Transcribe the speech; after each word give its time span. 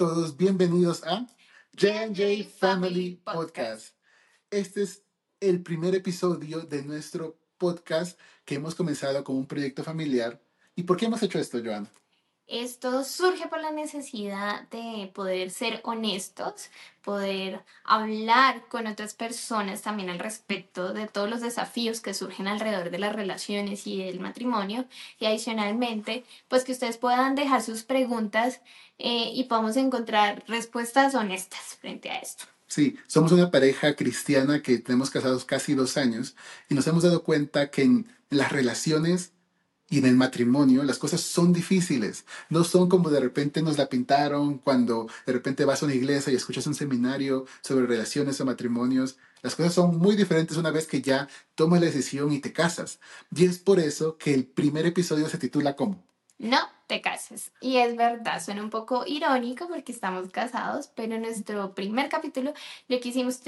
todos, 0.00 0.34
bienvenidos 0.34 1.04
a 1.04 1.26
J&J 1.78 2.48
Family 2.58 3.20
Podcast. 3.22 3.94
Este 4.50 4.84
es 4.84 5.04
el 5.40 5.62
primer 5.62 5.94
episodio 5.94 6.62
de 6.62 6.82
nuestro 6.82 7.38
podcast 7.58 8.18
que 8.46 8.54
hemos 8.54 8.74
comenzado 8.74 9.22
con 9.22 9.36
un 9.36 9.46
proyecto 9.46 9.84
familiar. 9.84 10.42
¿Y 10.74 10.84
por 10.84 10.96
qué 10.96 11.04
hemos 11.04 11.22
hecho 11.22 11.38
esto, 11.38 11.60
Joana? 11.62 11.92
Esto 12.50 13.04
surge 13.04 13.46
por 13.46 13.60
la 13.60 13.70
necesidad 13.70 14.68
de 14.70 15.08
poder 15.14 15.52
ser 15.52 15.80
honestos, 15.84 16.68
poder 17.00 17.60
hablar 17.84 18.66
con 18.68 18.88
otras 18.88 19.14
personas 19.14 19.82
también 19.82 20.10
al 20.10 20.18
respecto 20.18 20.92
de 20.92 21.06
todos 21.06 21.30
los 21.30 21.42
desafíos 21.42 22.00
que 22.00 22.12
surgen 22.12 22.48
alrededor 22.48 22.90
de 22.90 22.98
las 22.98 23.14
relaciones 23.14 23.86
y 23.86 24.02
del 24.02 24.18
matrimonio 24.18 24.84
y 25.20 25.26
adicionalmente 25.26 26.24
pues 26.48 26.64
que 26.64 26.72
ustedes 26.72 26.96
puedan 26.96 27.36
dejar 27.36 27.62
sus 27.62 27.84
preguntas 27.84 28.60
eh, 28.98 29.30
y 29.32 29.44
podamos 29.44 29.76
encontrar 29.76 30.42
respuestas 30.48 31.14
honestas 31.14 31.78
frente 31.80 32.10
a 32.10 32.18
esto. 32.18 32.46
Sí, 32.66 32.96
somos 33.06 33.30
una 33.30 33.52
pareja 33.52 33.94
cristiana 33.94 34.60
que 34.60 34.78
tenemos 34.78 35.10
casados 35.10 35.44
casi 35.44 35.74
dos 35.74 35.96
años 35.96 36.34
y 36.68 36.74
nos 36.74 36.84
hemos 36.88 37.04
dado 37.04 37.22
cuenta 37.22 37.70
que 37.70 37.82
en 37.82 38.12
las 38.28 38.50
relaciones 38.50 39.34
y 39.90 39.98
en 39.98 40.06
el 40.06 40.16
matrimonio 40.16 40.82
las 40.84 40.98
cosas 40.98 41.20
son 41.20 41.52
difíciles. 41.52 42.24
No 42.48 42.64
son 42.64 42.88
como 42.88 43.10
de 43.10 43.20
repente 43.20 43.60
nos 43.60 43.76
la 43.76 43.88
pintaron 43.88 44.58
cuando 44.58 45.08
de 45.26 45.32
repente 45.32 45.66
vas 45.66 45.82
a 45.82 45.86
una 45.86 45.94
iglesia 45.94 46.32
y 46.32 46.36
escuchas 46.36 46.66
un 46.66 46.74
seminario 46.74 47.44
sobre 47.60 47.86
relaciones 47.86 48.40
o 48.40 48.46
matrimonios. 48.46 49.18
Las 49.42 49.56
cosas 49.56 49.74
son 49.74 49.98
muy 49.98 50.16
diferentes 50.16 50.56
una 50.56 50.70
vez 50.70 50.86
que 50.86 51.02
ya 51.02 51.28
tomas 51.54 51.80
la 51.80 51.86
decisión 51.86 52.32
y 52.32 52.38
te 52.38 52.52
casas. 52.52 53.00
Y 53.34 53.44
es 53.44 53.58
por 53.58 53.80
eso 53.80 54.16
que 54.16 54.32
el 54.32 54.46
primer 54.46 54.86
episodio 54.86 55.28
se 55.28 55.38
titula 55.38 55.76
como 55.76 56.02
no 56.40 56.58
te 56.86 57.02
cases. 57.02 57.52
Y 57.60 57.76
es 57.76 57.96
verdad, 57.96 58.42
suena 58.42 58.62
un 58.62 58.70
poco 58.70 59.04
irónico 59.06 59.68
porque 59.68 59.92
estamos 59.92 60.30
casados, 60.30 60.88
pero 60.88 61.18
nuestro 61.18 61.74
primer 61.74 62.08
capítulo 62.08 62.54
lo 62.88 62.98
quisimos 62.98 63.40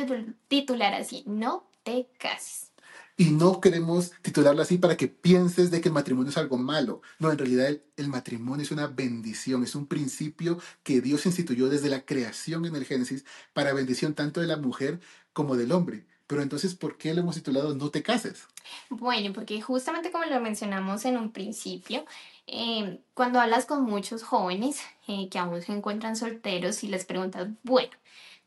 titular 0.48 0.94
así, 0.94 1.24
no 1.26 1.66
te 1.82 2.08
cases. 2.18 2.71
Y 3.16 3.26
no 3.26 3.60
queremos 3.60 4.12
titularlo 4.22 4.62
así 4.62 4.78
para 4.78 4.96
que 4.96 5.08
pienses 5.08 5.70
de 5.70 5.80
que 5.80 5.88
el 5.88 5.94
matrimonio 5.94 6.30
es 6.30 6.38
algo 6.38 6.56
malo. 6.56 7.02
No, 7.18 7.30
en 7.30 7.38
realidad 7.38 7.68
el, 7.96 8.08
matrimonio 8.08 8.62
es 8.62 8.70
una 8.70 8.86
bendición, 8.86 9.62
es 9.62 9.74
un 9.74 9.86
principio 9.86 10.58
que 10.82 11.00
Dios 11.00 11.26
instituyó 11.26 11.68
desde 11.68 11.90
la 11.90 12.04
creación 12.04 12.64
en 12.64 12.74
el 12.74 12.84
Génesis 12.84 13.24
para 13.52 13.74
bendición 13.74 14.14
tanto 14.14 14.40
de 14.40 14.46
la 14.46 14.56
mujer 14.56 15.00
como 15.32 15.56
del 15.56 15.72
hombre. 15.72 16.06
Pero 16.26 16.40
entonces, 16.40 16.74
¿por 16.74 16.96
qué 16.96 17.12
lo 17.12 17.20
hemos 17.20 17.34
titulado 17.34 17.74
No 17.74 17.90
te 17.90 18.02
cases? 18.02 18.46
Bueno, 18.88 19.34
porque 19.34 19.60
justamente 19.60 20.10
como 20.10 20.24
lo 20.24 20.40
mencionamos 20.40 21.04
en 21.04 21.18
un 21.18 21.30
principio, 21.30 22.06
eh, 22.46 23.00
cuando 23.12 23.40
hablas 23.40 23.66
con 23.66 23.84
muchos 23.84 24.22
jóvenes 24.22 24.80
eh, 25.06 25.28
que 25.28 25.38
aún 25.38 25.60
se 25.60 25.72
encuentran 25.72 26.16
solteros 26.16 26.82
y 26.82 26.88
les 26.88 27.04
preguntas, 27.04 27.48
bueno, 27.62 27.90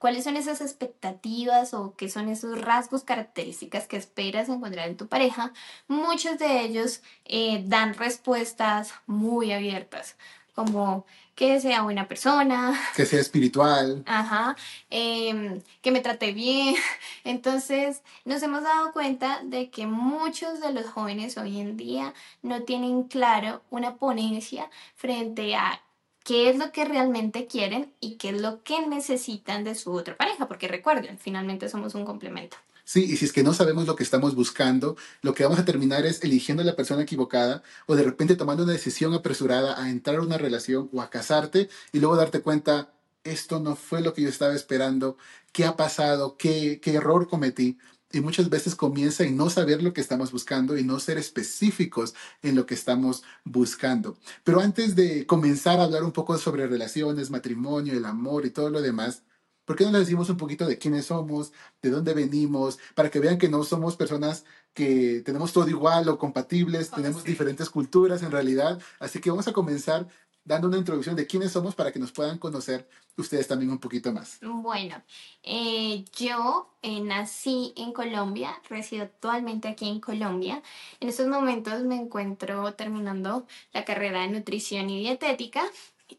¿cuáles 0.05 0.23
son 0.23 0.37
esas 0.37 0.61
expectativas 0.61 1.73
o 1.73 1.95
qué 1.97 2.09
son 2.09 2.29
esos 2.29 2.61
rasgos, 2.61 3.03
características 3.03 3.87
que 3.87 3.97
esperas 3.97 4.49
encontrar 4.49 4.87
en 4.87 4.97
tu 4.97 5.07
pareja? 5.07 5.51
Muchos 5.87 6.37
de 6.37 6.61
ellos 6.61 7.01
eh, 7.25 7.63
dan 7.65 7.95
respuestas 7.95 8.93
muy 9.07 9.51
abiertas 9.51 10.15
como 10.53 11.07
que 11.33 11.59
sea 11.59 11.81
buena 11.81 12.07
persona. 12.07 12.79
Que 12.95 13.07
sea 13.07 13.19
espiritual. 13.19 14.03
Ajá. 14.05 14.55
Em, 14.91 15.59
que 15.81 15.89
me 15.89 16.01
trate 16.01 16.33
bien. 16.33 16.75
Entonces, 17.23 18.03
nos 18.25 18.43
hemos 18.43 18.61
dado 18.61 18.93
cuenta 18.93 19.41
de 19.43 19.71
que 19.71 19.87
muchos 19.87 20.61
de 20.61 20.71
los 20.71 20.85
jóvenes 20.85 21.35
hoy 21.39 21.59
en 21.59 21.77
día 21.77 22.13
no 22.43 22.61
tienen 22.61 23.05
claro 23.05 23.63
una 23.71 23.95
ponencia 23.95 24.69
frente 24.95 25.55
a 25.55 25.81
qué 26.25 26.49
es 26.49 26.57
lo 26.57 26.71
que 26.71 26.83
realmente 26.83 27.45
quieren 27.45 27.93
y 28.01 28.15
qué 28.15 28.29
es 28.29 28.41
lo 28.41 28.63
que 28.63 28.85
necesitan 28.85 29.63
de 29.63 29.75
su 29.75 29.93
otra 29.93 30.17
pareja, 30.17 30.47
porque 30.47 30.67
recuerden, 30.67 31.19
finalmente 31.19 31.69
somos 31.69 31.95
un 31.95 32.03
complemento. 32.03 32.57
Sí, 32.83 33.03
y 33.05 33.15
si 33.17 33.25
es 33.25 33.31
que 33.31 33.43
no 33.43 33.53
sabemos 33.53 33.85
lo 33.87 33.95
que 33.95 34.03
estamos 34.03 34.35
buscando, 34.35 34.97
lo 35.21 35.33
que 35.33 35.43
vamos 35.43 35.59
a 35.59 35.65
terminar 35.65 36.05
es 36.05 36.23
eligiendo 36.23 36.63
a 36.63 36.65
la 36.65 36.75
persona 36.75 37.03
equivocada 37.03 37.63
o 37.85 37.95
de 37.95 38.03
repente 38.03 38.35
tomando 38.35 38.63
una 38.63 38.73
decisión 38.73 39.13
apresurada 39.13 39.81
a 39.81 39.89
entrar 39.89 40.17
a 40.17 40.21
una 40.21 40.37
relación 40.37 40.89
o 40.91 41.01
a 41.01 41.09
casarte 41.09 41.69
y 41.93 41.99
luego 41.99 42.15
darte 42.15 42.41
cuenta, 42.41 42.91
esto 43.23 43.59
no 43.59 43.75
fue 43.75 44.01
lo 44.01 44.13
que 44.13 44.23
yo 44.23 44.29
estaba 44.29 44.55
esperando, 44.55 45.17
qué 45.51 45.65
ha 45.65 45.75
pasado, 45.75 46.37
qué, 46.37 46.79
qué 46.81 46.93
error 46.95 47.27
cometí. 47.27 47.77
Y 48.11 48.21
muchas 48.21 48.49
veces 48.49 48.75
comienza 48.75 49.23
en 49.23 49.35
no 49.35 49.49
saber 49.49 49.83
lo 49.83 49.93
que 49.93 50.01
estamos 50.01 50.31
buscando 50.31 50.77
y 50.77 50.83
no 50.83 50.99
ser 50.99 51.17
específicos 51.17 52.13
en 52.41 52.55
lo 52.55 52.65
que 52.65 52.75
estamos 52.75 53.23
buscando. 53.43 54.17
Pero 54.43 54.61
antes 54.61 54.95
de 54.95 55.25
comenzar 55.25 55.79
a 55.79 55.83
hablar 55.83 56.03
un 56.03 56.11
poco 56.11 56.37
sobre 56.37 56.67
relaciones, 56.67 57.29
matrimonio, 57.31 57.93
el 57.93 58.05
amor 58.05 58.45
y 58.45 58.51
todo 58.51 58.69
lo 58.69 58.81
demás, 58.81 59.23
¿Por 59.65 59.75
qué 59.75 59.83
no 59.83 59.91
les 59.91 60.01
decimos 60.01 60.29
un 60.29 60.37
poquito 60.37 60.67
de 60.67 60.77
quiénes 60.77 61.07
somos, 61.07 61.51
de 61.81 61.89
dónde 61.89 62.13
venimos, 62.13 62.77
para 62.93 63.09
que 63.09 63.19
vean 63.19 63.39
que 63.39 63.49
no 63.49 63.63
somos 63.63 63.95
personas 63.95 64.45
que 64.73 65.21
tenemos 65.25 65.53
todo 65.53 65.67
igual 65.67 66.07
o 66.07 66.19
compatibles, 66.19 66.91
tenemos 66.91 67.23
diferentes 67.23 67.69
culturas 67.71 68.21
en 68.21 68.31
realidad? 68.31 68.79
Así 68.99 69.19
que 69.19 69.31
vamos 69.31 69.47
a 69.47 69.53
comenzar 69.53 70.07
dando 70.45 70.67
una 70.67 70.77
introducción 70.77 71.15
de 71.15 71.25
quiénes 71.25 71.51
somos 71.51 71.75
para 71.75 71.91
que 71.91 71.99
nos 71.99 72.11
puedan 72.11 72.37
conocer 72.37 72.87
ustedes 73.17 73.47
también 73.47 73.71
un 73.71 73.79
poquito 73.79 74.13
más. 74.13 74.37
Bueno, 74.41 75.01
eh, 75.43 76.05
yo 76.15 76.69
eh, 76.81 77.01
nací 77.01 77.73
en 77.75 77.91
Colombia, 77.91 78.55
resido 78.69 79.03
actualmente 79.03 79.67
aquí 79.67 79.89
en 79.89 79.99
Colombia. 79.99 80.61
En 80.99 81.09
estos 81.09 81.27
momentos 81.27 81.83
me 81.83 81.95
encuentro 81.95 82.73
terminando 82.75 83.47
la 83.73 83.83
carrera 83.83 84.21
de 84.21 84.27
nutrición 84.27 84.89
y 84.89 84.99
dietética 84.99 85.63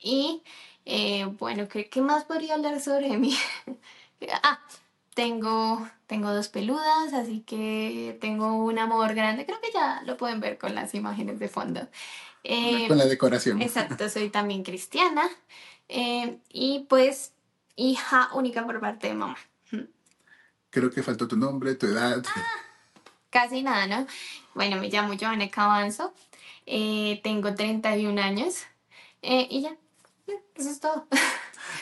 y 0.00 0.42
eh, 0.84 1.24
bueno, 1.38 1.68
¿qué, 1.68 1.88
¿qué, 1.88 2.00
más 2.00 2.24
podría 2.24 2.54
hablar 2.54 2.80
sobre 2.80 3.16
mí? 3.16 3.36
ah, 4.42 4.60
tengo, 5.14 5.88
tengo 6.06 6.32
dos 6.32 6.48
peludas, 6.48 7.12
así 7.14 7.40
que 7.40 8.18
tengo 8.20 8.54
un 8.56 8.78
amor 8.78 9.14
grande. 9.14 9.46
Creo 9.46 9.60
que 9.60 9.72
ya 9.72 10.02
lo 10.04 10.16
pueden 10.16 10.40
ver 10.40 10.58
con 10.58 10.74
las 10.74 10.94
imágenes 10.94 11.38
de 11.38 11.48
fondo. 11.48 11.88
Eh, 12.48 12.86
con 12.86 12.96
la 12.96 13.06
decoración. 13.06 13.60
Exacto, 13.60 14.08
soy 14.08 14.30
también 14.30 14.62
cristiana. 14.62 15.28
Eh, 15.88 16.38
y 16.48 16.86
pues, 16.88 17.32
hija 17.74 18.30
única 18.34 18.64
por 18.64 18.78
parte 18.80 19.08
de 19.08 19.14
mamá. 19.14 19.36
Creo 20.70 20.90
que 20.90 21.02
faltó 21.02 21.26
tu 21.26 21.36
nombre, 21.36 21.74
tu 21.74 21.86
edad. 21.86 22.22
Ah, 22.24 22.44
casi 23.30 23.62
nada, 23.62 23.86
¿no? 23.86 24.06
Bueno, 24.54 24.76
me 24.76 24.88
llamo 24.88 25.14
Joana 25.18 25.50
Cabanzo. 25.50 26.12
tengo 26.64 27.54
31 27.54 28.22
años. 28.22 28.62
y 29.22 29.62
ya, 29.62 29.76
eso 30.54 30.70
es 30.70 30.80
todo. 30.80 31.06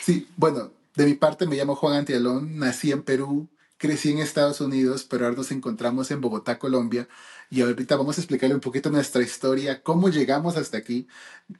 Sí, 0.01 0.27
bueno, 0.35 0.71
de 0.95 1.05
mi 1.05 1.13
parte 1.13 1.45
me 1.45 1.55
llamo 1.55 1.75
Juan 1.75 1.95
Antialón, 1.95 2.57
nací 2.57 2.91
en 2.91 3.03
Perú, 3.03 3.47
crecí 3.77 4.11
en 4.11 4.19
Estados 4.19 4.61
Unidos, 4.61 5.03
pero 5.03 5.25
ahora 5.25 5.37
nos 5.37 5.51
encontramos 5.51 6.11
en 6.11 6.21
Bogotá, 6.21 6.59
Colombia, 6.59 7.07
y 7.49 7.61
ahorita 7.61 7.95
vamos 7.95 8.17
a 8.17 8.21
explicarle 8.21 8.55
un 8.55 8.61
poquito 8.61 8.89
nuestra 8.89 9.21
historia, 9.21 9.83
cómo 9.83 10.09
llegamos 10.09 10.57
hasta 10.57 10.77
aquí. 10.77 11.07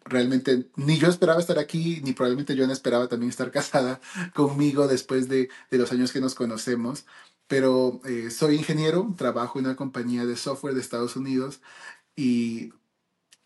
Realmente 0.06 0.70
ni 0.76 0.98
yo 0.98 1.08
esperaba 1.08 1.40
estar 1.40 1.60
aquí, 1.60 2.02
ni 2.04 2.14
probablemente 2.14 2.56
yo 2.56 2.66
no 2.68 2.74
esperaba 2.74 3.08
también 3.08 3.30
estar 3.30 3.52
casada 3.52 4.00
conmigo 4.34 4.88
después 4.88 5.28
de, 5.30 5.50
de 5.70 5.78
los 5.78 5.92
años 5.92 6.12
que 6.12 6.22
nos 6.22 6.36
conocemos, 6.36 7.06
pero 7.48 8.02
eh, 8.06 8.32
soy 8.32 8.56
ingeniero, 8.56 9.14
trabajo 9.18 9.60
en 9.60 9.66
una 9.66 9.76
compañía 9.76 10.26
de 10.26 10.36
software 10.36 10.74
de 10.74 10.82
Estados 10.82 11.16
Unidos 11.16 11.62
y 12.16 12.72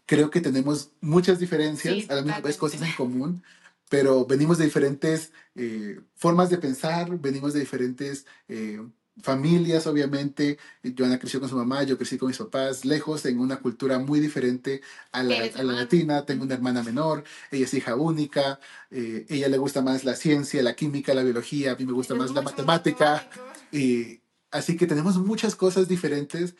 creo 0.05 0.29
que 0.29 0.41
tenemos 0.41 0.91
muchas 1.01 1.39
diferencias, 1.39 2.09
a 2.09 2.15
la 2.15 2.21
misma 2.21 2.41
vez 2.41 2.57
cosas 2.57 2.81
en 2.81 2.93
común, 2.93 3.43
pero 3.89 4.25
venimos 4.25 4.59
de 4.59 4.65
diferentes 4.65 5.33
eh, 5.55 5.99
formas 6.15 6.49
de 6.49 6.59
pensar, 6.59 7.19
venimos 7.19 7.53
de 7.53 7.59
diferentes 7.59 8.25
eh, 8.47 8.79
familias, 9.21 9.87
obviamente. 9.87 10.57
Joana 10.97 11.19
creció 11.19 11.39
con 11.39 11.49
su 11.49 11.55
mamá, 11.55 11.83
yo 11.83 11.97
crecí 11.97 12.17
con 12.17 12.27
mis 12.27 12.37
papás, 12.37 12.85
lejos, 12.85 13.25
en 13.25 13.39
una 13.39 13.57
cultura 13.57 13.99
muy 13.99 14.19
diferente 14.19 14.81
a 15.11 15.23
la, 15.23 15.37
a 15.55 15.63
la 15.63 15.73
latina. 15.73 16.25
Tengo 16.25 16.43
una 16.43 16.53
hermana 16.53 16.83
menor, 16.83 17.23
ella 17.51 17.65
es 17.65 17.73
hija 17.73 17.95
única, 17.95 18.59
eh, 18.91 19.25
ella 19.27 19.49
le 19.49 19.57
gusta 19.57 19.81
más 19.81 20.03
la 20.03 20.15
ciencia, 20.15 20.61
la 20.61 20.75
química, 20.75 21.13
la 21.13 21.23
biología, 21.23 21.71
a 21.73 21.75
mí 21.75 21.85
me 21.85 21.93
gusta 21.93 22.15
más 22.15 22.31
la 22.31 22.43
matemática. 22.43 23.27
Y, 23.71 24.21
así 24.51 24.77
que 24.77 24.87
tenemos 24.87 25.17
muchas 25.17 25.55
cosas 25.55 25.87
diferentes, 25.87 26.55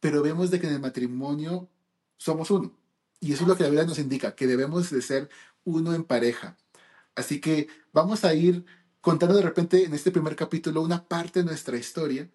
pero 0.00 0.22
vemos 0.22 0.50
de 0.50 0.60
que 0.60 0.66
en 0.66 0.74
el 0.74 0.80
matrimonio 0.80 1.68
somos 2.16 2.50
uno. 2.50 2.72
Y 3.20 3.32
eso 3.32 3.44
es 3.44 3.48
lo 3.48 3.56
que 3.56 3.62
la 3.62 3.70
Biblia 3.70 3.86
nos 3.86 3.98
indica, 3.98 4.34
que 4.34 4.46
debemos 4.46 4.90
de 4.90 5.00
ser 5.00 5.30
uno 5.64 5.94
en 5.94 6.04
pareja. 6.04 6.56
Así 7.14 7.40
que 7.40 7.68
vamos 7.92 8.24
a 8.24 8.34
ir 8.34 8.64
contando 9.00 9.36
de 9.36 9.42
repente 9.42 9.84
en 9.84 9.94
este 9.94 10.10
primer 10.10 10.36
capítulo 10.36 10.82
una 10.82 11.06
parte 11.06 11.40
de 11.40 11.46
nuestra 11.46 11.76
historia, 11.76 12.30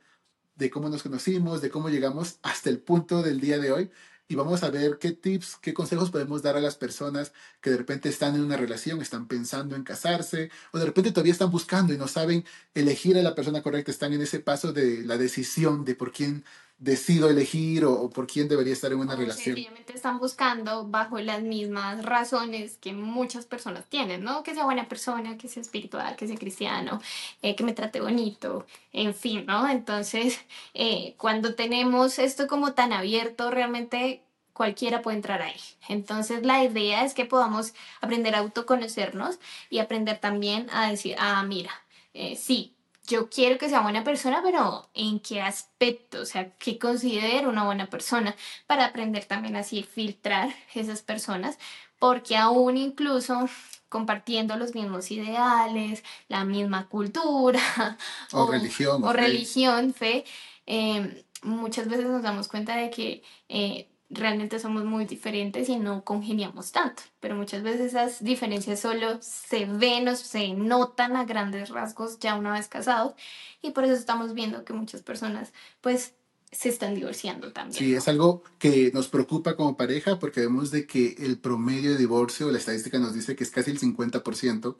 de 0.55 0.69
cómo 0.69 0.89
nos 0.89 1.03
conocimos, 1.03 1.61
de 1.61 1.69
cómo 1.69 1.89
llegamos 1.89 2.39
hasta 2.43 2.69
el 2.69 2.79
punto 2.79 3.23
del 3.23 3.39
día 3.39 3.59
de 3.59 3.71
hoy. 3.71 3.91
Y 4.27 4.35
vamos 4.35 4.61
a 4.61 4.69
ver 4.69 4.99
qué 4.99 5.11
tips, 5.11 5.57
qué 5.59 5.73
consejos 5.73 6.11
podemos 6.11 6.43
dar 6.43 6.55
a 6.55 6.61
las 6.61 6.75
personas 6.75 7.33
que 7.61 7.71
de 7.71 7.77
repente 7.77 8.09
están 8.09 8.35
en 8.35 8.43
una 8.43 8.57
relación, 8.57 9.01
están 9.01 9.27
pensando 9.27 9.75
en 9.75 9.83
casarse, 9.83 10.51
o 10.71 10.77
de 10.77 10.85
repente 10.85 11.11
todavía 11.11 11.33
están 11.33 11.49
buscando 11.49 11.93
y 11.93 11.97
no 11.97 12.07
saben 12.07 12.45
elegir 12.75 13.17
a 13.17 13.23
la 13.23 13.33
persona 13.33 13.63
correcta, 13.63 13.89
están 13.89 14.13
en 14.13 14.21
ese 14.21 14.39
paso 14.39 14.71
de 14.71 15.03
la 15.03 15.17
decisión 15.17 15.83
de 15.83 15.95
por 15.95 16.11
quién 16.11 16.45
decido 16.79 17.29
elegir 17.29 17.83
o, 17.85 17.91
o 17.93 18.09
por 18.09 18.25
quién 18.25 18.47
debería 18.47 18.73
estar 18.73 18.91
en 18.91 18.99
una 18.99 19.13
O 19.13 19.17
relación. 19.17 19.55
sencillamente 19.55 19.93
están 19.93 20.17
buscando 20.17 20.87
bajo 20.87 21.19
las 21.19 21.41
mismas 21.41 22.03
razones 22.05 22.77
que 22.77 22.93
muchas 22.93 23.45
personas 23.45 23.85
tienen, 23.89 24.23
¿no? 24.23 24.43
Que 24.43 24.53
sea 24.55 24.63
buena 24.63 24.87
persona, 24.87 25.37
que 25.37 25.49
sea 25.49 25.61
espiritual, 25.61 26.15
que 26.15 26.25
sea 26.27 26.37
cristiano, 26.37 27.01
eh, 27.41 27.55
que 27.55 27.63
me 27.65 27.73
trate 27.73 27.99
bonito, 27.99 28.65
en 28.93 29.13
fin, 29.13 29.45
¿no? 29.45 29.67
Entonces, 29.69 30.39
eh, 30.73 31.15
cuando 31.17 31.53
tenemos 31.55 32.17
esto 32.17 32.47
como 32.47 32.73
tan 32.73 32.93
abierto, 32.93 33.51
realmente 33.51 34.23
cualquiera 34.53 35.01
puede 35.01 35.17
entrar 35.17 35.41
ahí. 35.41 35.59
Entonces, 35.89 36.45
la 36.45 36.63
idea 36.63 37.03
es 37.03 37.13
que 37.13 37.25
podamos 37.25 37.73
aprender 38.01 38.35
a 38.35 38.39
autoconocernos 38.39 39.39
y 39.69 39.79
aprender 39.79 40.19
también 40.19 40.67
a 40.71 40.89
decir, 40.89 41.15
ah, 41.19 41.43
mira, 41.43 41.71
eh, 42.13 42.35
sí, 42.35 42.73
yo 43.09 43.29
quiero 43.29 43.57
que 43.57 43.69
sea 43.69 43.81
buena 43.81 44.03
persona, 44.03 44.41
pero 44.43 44.89
¿en 44.93 45.19
qué 45.19 45.41
aspecto? 45.41 46.21
O 46.21 46.25
sea, 46.25 46.51
¿qué 46.57 46.77
considero 46.79 47.49
una 47.49 47.65
buena 47.65 47.87
persona? 47.89 48.35
Para 48.67 48.85
aprender 48.85 49.25
también 49.25 49.55
así 49.55 49.83
filtrar 49.83 50.49
esas 50.75 51.01
personas, 51.01 51.57
porque 51.99 52.37
aún 52.37 52.77
incluso 52.77 53.49
compartiendo 53.89 54.55
los 54.57 54.75
mismos 54.75 55.11
ideales, 55.11 56.03
la 56.27 56.45
misma 56.45 56.87
cultura 56.87 57.97
O 58.31 58.45
o, 58.45 58.51
religión, 58.51 59.03
o 59.03 59.09
o 59.09 59.13
fe. 59.13 59.17
religión, 59.17 59.93
fe, 59.93 60.25
eh, 60.67 61.25
muchas 61.41 61.87
veces 61.89 62.05
nos 62.05 62.21
damos 62.23 62.47
cuenta 62.47 62.75
de 62.75 62.91
que 62.91 63.23
eh, 63.49 63.88
realmente 64.09 64.59
somos 64.59 64.85
muy 64.85 65.05
diferentes 65.05 65.69
y 65.69 65.77
no 65.77 66.03
congeniamos 66.03 66.71
tanto, 66.71 67.03
pero 67.19 67.35
muchas 67.35 67.61
veces 67.61 67.81
esas 67.81 68.23
diferencias 68.23 68.79
solo 68.79 69.19
se 69.21 69.65
ven 69.65 70.07
o 70.07 70.15
se 70.15 70.53
notan 70.53 71.15
a 71.15 71.25
grandes 71.25 71.69
rasgos 71.69 72.19
ya 72.19 72.35
una 72.35 72.53
vez 72.53 72.67
casados. 72.67 73.13
Y 73.61 73.71
por 73.71 73.83
eso 73.83 73.93
estamos 73.93 74.33
viendo 74.33 74.65
que 74.65 74.73
muchas 74.73 75.03
personas 75.03 75.53
pues 75.81 76.13
se 76.51 76.69
están 76.69 76.95
divorciando 76.95 77.53
también, 77.53 77.77
Sí, 77.77 77.91
¿no? 77.91 77.97
es 77.99 78.07
algo 78.07 78.43
que 78.57 78.91
nos 78.93 79.07
preocupa 79.07 79.55
como 79.55 79.77
pareja 79.77 80.17
porque 80.17 80.41
vemos 80.41 80.71
de 80.71 80.87
que 80.87 81.15
el 81.19 81.37
promedio 81.37 81.91
de 81.91 81.97
divorcio, 81.97 82.49
la 82.51 82.57
estadística 82.57 82.97
nos 82.97 83.13
dice 83.13 83.35
que 83.35 83.43
es 83.43 83.51
casi 83.51 83.69
el 83.69 83.79
50% 83.79 84.75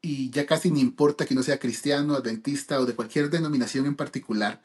y 0.00 0.30
ya 0.30 0.46
casi 0.46 0.70
ni 0.70 0.80
importa 0.80 1.26
que 1.26 1.34
no 1.34 1.42
sea 1.42 1.58
cristiano, 1.58 2.14
adventista 2.14 2.80
o 2.80 2.86
de 2.86 2.94
cualquier 2.94 3.28
denominación 3.30 3.86
en 3.86 3.94
particular, 3.96 4.62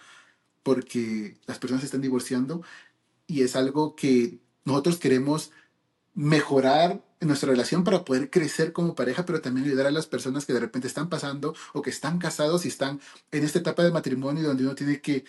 porque 0.63 1.37
las 1.45 1.59
personas 1.59 1.81
se 1.81 1.85
están 1.87 2.01
divorciando 2.01 2.63
y 3.27 3.43
es 3.43 3.55
algo 3.55 3.95
que 3.95 4.39
nosotros 4.65 4.97
queremos 4.97 5.51
mejorar 6.13 7.03
en 7.19 7.27
nuestra 7.27 7.49
relación 7.49 7.83
para 7.83 8.05
poder 8.05 8.29
crecer 8.29 8.73
como 8.73 8.95
pareja, 8.95 9.25
pero 9.25 9.41
también 9.41 9.67
ayudar 9.67 9.87
a 9.87 9.91
las 9.91 10.07
personas 10.07 10.45
que 10.45 10.53
de 10.53 10.59
repente 10.59 10.87
están 10.87 11.09
pasando 11.09 11.55
o 11.73 11.81
que 11.81 11.89
están 11.89 12.19
casados 12.19 12.65
y 12.65 12.69
están 12.69 12.99
en 13.31 13.43
esta 13.43 13.59
etapa 13.59 13.83
de 13.83 13.91
matrimonio 13.91 14.43
donde 14.43 14.63
uno 14.63 14.75
tiene 14.75 15.01
que 15.01 15.25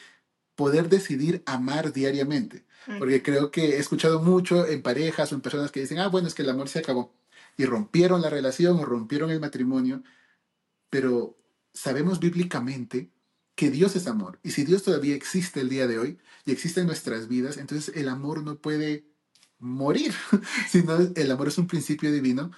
poder 0.55 0.89
decidir 0.89 1.43
amar 1.47 1.93
diariamente. 1.93 2.65
Porque 2.99 3.23
creo 3.23 3.51
que 3.51 3.77
he 3.77 3.79
escuchado 3.79 4.23
mucho 4.23 4.67
en 4.67 4.83
parejas 4.83 5.31
o 5.31 5.35
en 5.35 5.43
personas 5.43 5.71
que 5.71 5.81
dicen, 5.81 5.99
ah, 5.99 6.09
bueno, 6.09 6.27
es 6.27 6.35
que 6.35 6.43
el 6.43 6.51
amor 6.51 6.69
se 6.69 6.79
acabó. 6.79 7.13
Y 7.57 7.67
rompieron 7.67 8.23
la 8.23 8.31
relación 8.31 8.79
o 8.79 8.85
rompieron 8.85 9.31
el 9.31 9.41
matrimonio, 9.41 10.03
pero 10.89 11.37
sabemos 11.75 12.19
bíblicamente 12.19 13.11
que 13.59 13.71
Dios 13.71 13.97
es 13.97 14.07
amor. 14.07 14.39
Y 14.45 14.53
si 14.53 14.65
Dios 14.65 14.85
todavía 14.85 15.17
existe 15.17 15.61
el 15.61 15.69
día 15.69 15.89
de 15.89 15.99
hoy 15.99 16.19
y 16.45 16.53
existe 16.53 16.81
en 16.81 16.87
nuestras 16.87 17.27
vidas, 17.27 17.57
entonces 17.57 17.93
el 17.97 18.09
amor 18.09 18.45
no 18.45 18.55
puede 18.55 19.05
morir, 19.59 20.15
sino 20.71 20.97
el 20.97 21.31
amor 21.33 21.49
es 21.49 21.59
un 21.59 21.67
principio 21.67 22.13
divino. 22.13 22.53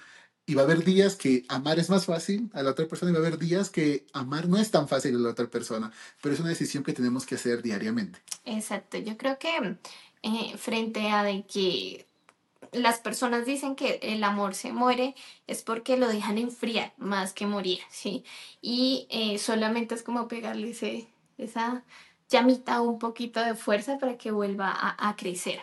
Y 0.45 0.53
va 0.53 0.61
a 0.61 0.65
haber 0.65 0.83
días 0.83 1.15
que 1.15 1.43
amar 1.49 1.79
es 1.79 1.89
más 1.89 2.05
fácil 2.05 2.51
a 2.53 2.61
la 2.61 2.69
otra 2.69 2.87
persona 2.87 3.09
y 3.09 3.13
va 3.15 3.19
a 3.19 3.25
haber 3.25 3.39
días 3.39 3.71
que 3.71 4.05
amar 4.13 4.47
no 4.47 4.57
es 4.59 4.69
tan 4.69 4.87
fácil 4.87 5.15
a 5.15 5.19
la 5.19 5.29
otra 5.29 5.49
persona, 5.49 5.91
pero 6.21 6.35
es 6.35 6.39
una 6.39 6.49
decisión 6.49 6.83
que 6.83 6.93
tenemos 6.93 7.25
que 7.25 7.33
hacer 7.33 7.63
diariamente. 7.63 8.19
Exacto, 8.45 8.99
yo 8.99 9.17
creo 9.17 9.39
que 9.39 9.77
eh, 10.21 10.55
frente 10.57 11.09
a 11.09 11.25
que 11.51 12.05
las 12.71 12.99
personas 12.99 13.45
dicen 13.45 13.75
que 13.75 13.99
el 14.01 14.23
amor 14.23 14.55
se 14.55 14.71
muere 14.71 15.15
es 15.47 15.61
porque 15.61 15.97
lo 15.97 16.07
dejan 16.07 16.37
enfriar 16.37 16.93
más 16.97 17.33
que 17.33 17.45
morir, 17.45 17.79
¿sí? 17.89 18.23
Y 18.61 19.07
eh, 19.09 19.37
solamente 19.39 19.95
es 19.95 20.03
como 20.03 20.27
pegarle 20.27 20.71
ese, 20.71 21.07
esa 21.37 21.83
llamita, 22.29 22.81
un 22.81 22.97
poquito 22.99 23.43
de 23.43 23.55
fuerza 23.55 23.97
para 23.99 24.17
que 24.17 24.31
vuelva 24.31 24.69
a, 24.71 25.09
a 25.09 25.15
crecer. 25.15 25.59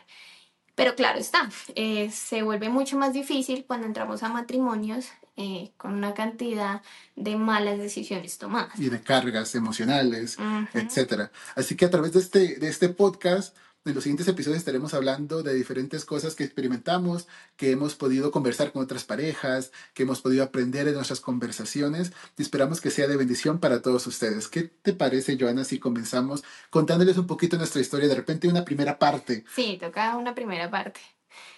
Pero 0.74 0.94
claro 0.94 1.18
está, 1.18 1.48
eh, 1.74 2.10
se 2.12 2.42
vuelve 2.42 2.68
mucho 2.68 2.96
más 2.98 3.12
difícil 3.12 3.64
cuando 3.66 3.86
entramos 3.86 4.22
a 4.22 4.28
matrimonios 4.28 5.06
eh, 5.36 5.72
con 5.76 5.94
una 5.94 6.14
cantidad 6.14 6.82
de 7.16 7.36
malas 7.36 7.78
decisiones 7.78 8.38
tomadas. 8.38 8.78
y 8.78 8.88
de 8.88 9.00
cargas 9.00 9.54
emocionales, 9.54 10.36
Ujú. 10.38 10.68
etcétera. 10.78 11.32
Así 11.56 11.74
que 11.76 11.84
a 11.86 11.90
través 11.90 12.12
de 12.12 12.20
este, 12.20 12.56
de 12.56 12.68
este 12.68 12.88
podcast, 12.90 13.56
en 13.84 13.94
los 13.94 14.04
siguientes 14.04 14.28
episodios 14.28 14.58
estaremos 14.58 14.92
hablando 14.92 15.42
de 15.42 15.54
diferentes 15.54 16.04
cosas 16.04 16.34
que 16.34 16.44
experimentamos, 16.44 17.26
que 17.56 17.70
hemos 17.70 17.94
podido 17.94 18.30
conversar 18.30 18.72
con 18.72 18.82
otras 18.82 19.04
parejas, 19.04 19.72
que 19.94 20.02
hemos 20.02 20.20
podido 20.20 20.44
aprender 20.44 20.88
en 20.88 20.94
nuestras 20.94 21.20
conversaciones 21.20 22.12
y 22.36 22.42
esperamos 22.42 22.80
que 22.80 22.90
sea 22.90 23.06
de 23.06 23.16
bendición 23.16 23.58
para 23.60 23.80
todos 23.80 24.06
ustedes. 24.06 24.48
¿Qué 24.48 24.64
te 24.64 24.92
parece, 24.92 25.38
Joana, 25.40 25.64
si 25.64 25.78
comenzamos 25.78 26.44
contándoles 26.70 27.16
un 27.16 27.26
poquito 27.26 27.56
nuestra 27.56 27.80
historia, 27.80 28.08
de 28.08 28.14
repente 28.14 28.48
una 28.48 28.64
primera 28.64 28.98
parte? 28.98 29.44
Sí, 29.54 29.78
toca 29.80 30.16
una 30.16 30.34
primera 30.34 30.70
parte. 30.70 31.00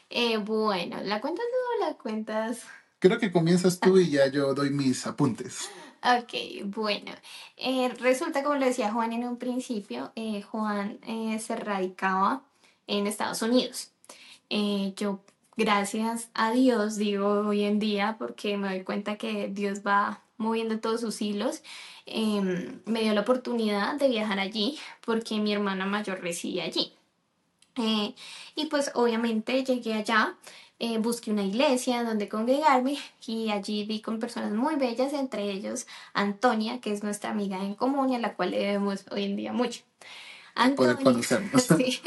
Eh, 0.08 0.36
bueno, 0.36 0.98
¿la 1.02 1.20
cuentas 1.20 1.44
tú 1.46 1.84
o 1.84 1.88
la 1.88 1.96
cuentas? 1.96 2.60
Creo 2.98 3.18
que 3.18 3.32
comienzas 3.32 3.80
tú 3.80 3.98
y 3.98 4.10
ya 4.10 4.26
yo 4.26 4.54
doy 4.54 4.70
mis 4.70 5.06
apuntes. 5.06 5.70
Ok, 6.02 6.32
bueno. 6.64 7.12
Eh, 7.56 7.90
resulta, 7.98 8.42
como 8.42 8.56
lo 8.56 8.64
decía 8.64 8.92
Juan 8.92 9.12
en 9.12 9.24
un 9.24 9.36
principio, 9.36 10.12
eh, 10.16 10.40
Juan 10.42 10.98
eh, 11.06 11.38
se 11.38 11.56
radicaba 11.56 12.42
en 12.86 13.06
Estados 13.06 13.42
Unidos. 13.42 13.92
Yo, 14.96 15.20
gracias 15.56 16.30
a 16.34 16.50
Dios, 16.52 16.96
digo 16.96 17.28
hoy 17.46 17.64
en 17.64 17.78
día, 17.78 18.16
porque 18.18 18.56
me 18.56 18.68
doy 18.68 18.82
cuenta 18.82 19.16
que 19.16 19.48
Dios 19.48 19.80
va 19.86 20.22
moviendo 20.38 20.80
todos 20.80 21.02
sus 21.02 21.20
hilos, 21.22 21.62
em, 22.06 22.80
me 22.86 23.02
dio 23.02 23.14
la 23.14 23.20
oportunidad 23.20 23.94
de 23.96 24.08
viajar 24.08 24.40
allí 24.40 24.78
porque 25.02 25.38
mi 25.38 25.52
hermana 25.52 25.86
mayor 25.86 26.20
reside 26.20 26.62
allí. 26.62 26.92
Y 28.56 28.66
pues 28.66 28.90
obviamente 28.94 29.64
llegué 29.64 29.94
allá, 29.94 30.36
eh, 30.80 30.98
busqué 30.98 31.30
una 31.30 31.44
iglesia 31.44 32.02
donde 32.02 32.28
congregarme 32.28 32.96
y 33.26 33.50
allí 33.50 33.84
vi 33.84 34.00
con 34.00 34.18
personas 34.18 34.52
muy 34.52 34.76
bellas, 34.76 35.12
entre 35.12 35.50
ellos 35.50 35.86
Antonia, 36.14 36.80
que 36.80 36.90
es 36.90 37.02
nuestra 37.02 37.30
amiga 37.30 37.62
en 37.62 37.74
común 37.74 38.10
y 38.10 38.16
a 38.16 38.18
la 38.18 38.34
cual 38.34 38.52
le 38.52 38.60
debemos 38.60 39.04
hoy 39.10 39.24
en 39.24 39.36
día 39.36 39.52
mucho. 39.52 39.82
Antonia, 40.54 40.96
conocernos. 40.96 41.62
sí, 41.76 42.00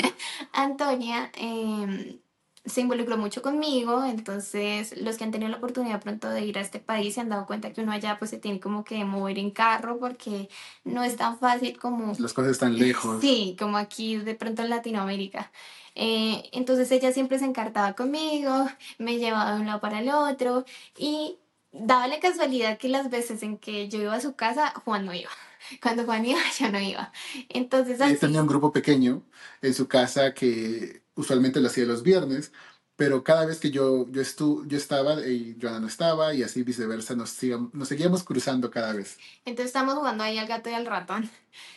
Antonia 0.52 1.32
eh, 1.36 2.20
se 2.66 2.82
involucró 2.82 3.16
mucho 3.18 3.44
conmigo, 3.44 4.04
entonces 4.06 5.00
los 5.00 5.18
que 5.18 5.24
han 5.24 5.32
tenido 5.32 5.52
la 5.52 5.58
oportunidad 5.58 6.02
pronto 6.02 6.30
de 6.30 6.44
ir 6.44 6.58
a 6.58 6.62
este 6.62 6.80
país 6.80 7.14
se 7.14 7.22
han 7.22 7.30
dado 7.30 7.46
cuenta 7.46 7.74
que 7.74 7.82
uno 7.82 7.92
allá 7.92 8.18
pues 8.18 8.32
se 8.32 8.38
tiene 8.38 8.60
como 8.60 8.84
que 8.84 9.06
mover 9.06 9.38
en 9.38 9.52
carro 9.52 10.00
porque 10.00 10.50
no 10.84 11.04
es 11.04 11.16
tan 11.16 11.38
fácil 11.38 11.78
como 11.78 12.14
Las 12.18 12.34
cosas 12.34 12.54
están 12.54 12.76
lejos. 12.78 13.22
Sí, 13.22 13.56
como 13.60 13.78
aquí 13.78 14.18
de 14.18 14.34
pronto 14.34 14.64
en 14.64 14.70
Latinoamérica. 14.70 15.52
Eh, 15.96 16.50
entonces 16.52 16.92
ella 16.92 17.12
siempre 17.12 17.40
se 17.40 17.46
encartaba 17.46 17.94
conmigo, 17.94 18.68
me 18.98 19.18
llevaba 19.18 19.56
de 19.56 19.62
un 19.62 19.68
lado 19.68 19.80
para 19.80 20.00
el 20.00 20.10
otro 20.10 20.66
y 20.98 21.38
daba 21.72 22.08
la 22.08 22.20
casualidad 22.20 22.78
que 22.78 22.90
las 22.90 23.10
veces 23.10 23.44
en 23.44 23.58
que 23.58 23.90
yo 23.90 24.02
iba 24.02 24.16
a 24.16 24.22
su 24.22 24.36
casa, 24.36 24.74
Juan 24.86 25.06
no 25.06 25.14
iba. 25.14 25.30
Cuando 25.82 26.06
Juan 26.06 26.26
iba, 26.26 26.40
yo 26.60 26.72
no 26.72 26.80
iba. 26.80 27.12
Entonces 27.50 28.02
así, 28.02 28.16
tenía 28.18 28.42
un 28.42 28.48
grupo 28.48 28.72
pequeño 28.72 29.24
en 29.62 29.74
su 29.74 29.88
casa 29.88 30.34
que 30.34 31.04
usualmente 31.16 31.60
lo 31.60 31.68
hacía 31.68 31.86
los 31.86 32.04
viernes, 32.04 32.52
pero 32.96 33.24
cada 33.24 33.46
vez 33.46 33.60
que 33.60 33.72
yo, 33.72 34.08
yo, 34.10 34.22
estu 34.22 34.66
yo 34.68 34.78
estaba 34.78 35.26
y 35.28 35.58
Joana 35.60 35.80
no 35.80 35.88
estaba 35.88 36.34
y 36.34 36.44
así 36.44 36.64
viceversa, 36.64 37.16
nos, 37.16 37.38
nos 37.74 37.88
seguíamos 37.88 38.24
cruzando 38.24 38.70
cada 38.70 38.94
vez. 38.94 39.18
entonces 39.46 39.68
estamos 39.68 39.96
jugando 39.96 40.24
ahí 40.24 40.38
al 40.38 40.48
gato 40.48 40.70
y 40.70 40.74
al 40.74 40.86
ratón. 40.86 41.30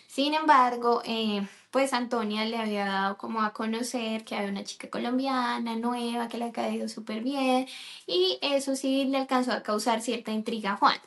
Sin 0.07 0.35
embargo, 0.35 1.03
eh, 1.05 1.47
pues 1.77 1.93
Antonia 1.93 2.47
le 2.47 2.57
había 2.57 2.87
dado 2.87 3.19
como 3.19 3.43
a 3.43 3.53
conocer 3.53 4.25
que 4.25 4.35
había 4.35 4.49
una 4.49 4.65
chica 4.65 4.89
colombiana 4.89 5.77
nueva 5.77 6.27
que 6.27 6.39
le 6.39 6.47
ha 6.47 6.51
caído 6.51 6.89
súper 6.89 7.23
bien 7.23 7.67
y 8.07 8.39
eso 8.41 8.75
sí 8.77 9.05
le 9.05 9.19
alcanzó 9.19 9.53
a 9.53 9.63
causar 9.63 10.01
cierta 10.01 10.33
intriga 10.33 10.73
a 10.73 10.77
Juan. 10.79 10.99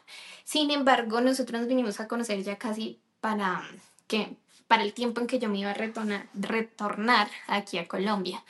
Sin 0.43 0.69
embargo, 0.69 1.21
nosotros 1.21 1.61
nos 1.61 1.67
vinimos 1.67 1.99
a 1.99 2.07
conocer 2.07 2.43
ya 2.43 2.59
casi 2.59 2.99
para 3.19 3.63
que 4.05 4.37
para 4.67 4.83
el 4.83 4.93
tiempo 4.93 5.21
en 5.21 5.25
que 5.25 5.39
yo 5.39 5.49
me 5.49 5.57
iba 5.57 5.71
a 5.71 5.73
retornar, 5.73 6.27
retornar 6.35 7.29
aquí 7.47 7.79
a 7.79 7.87
Colombia. 7.87 8.43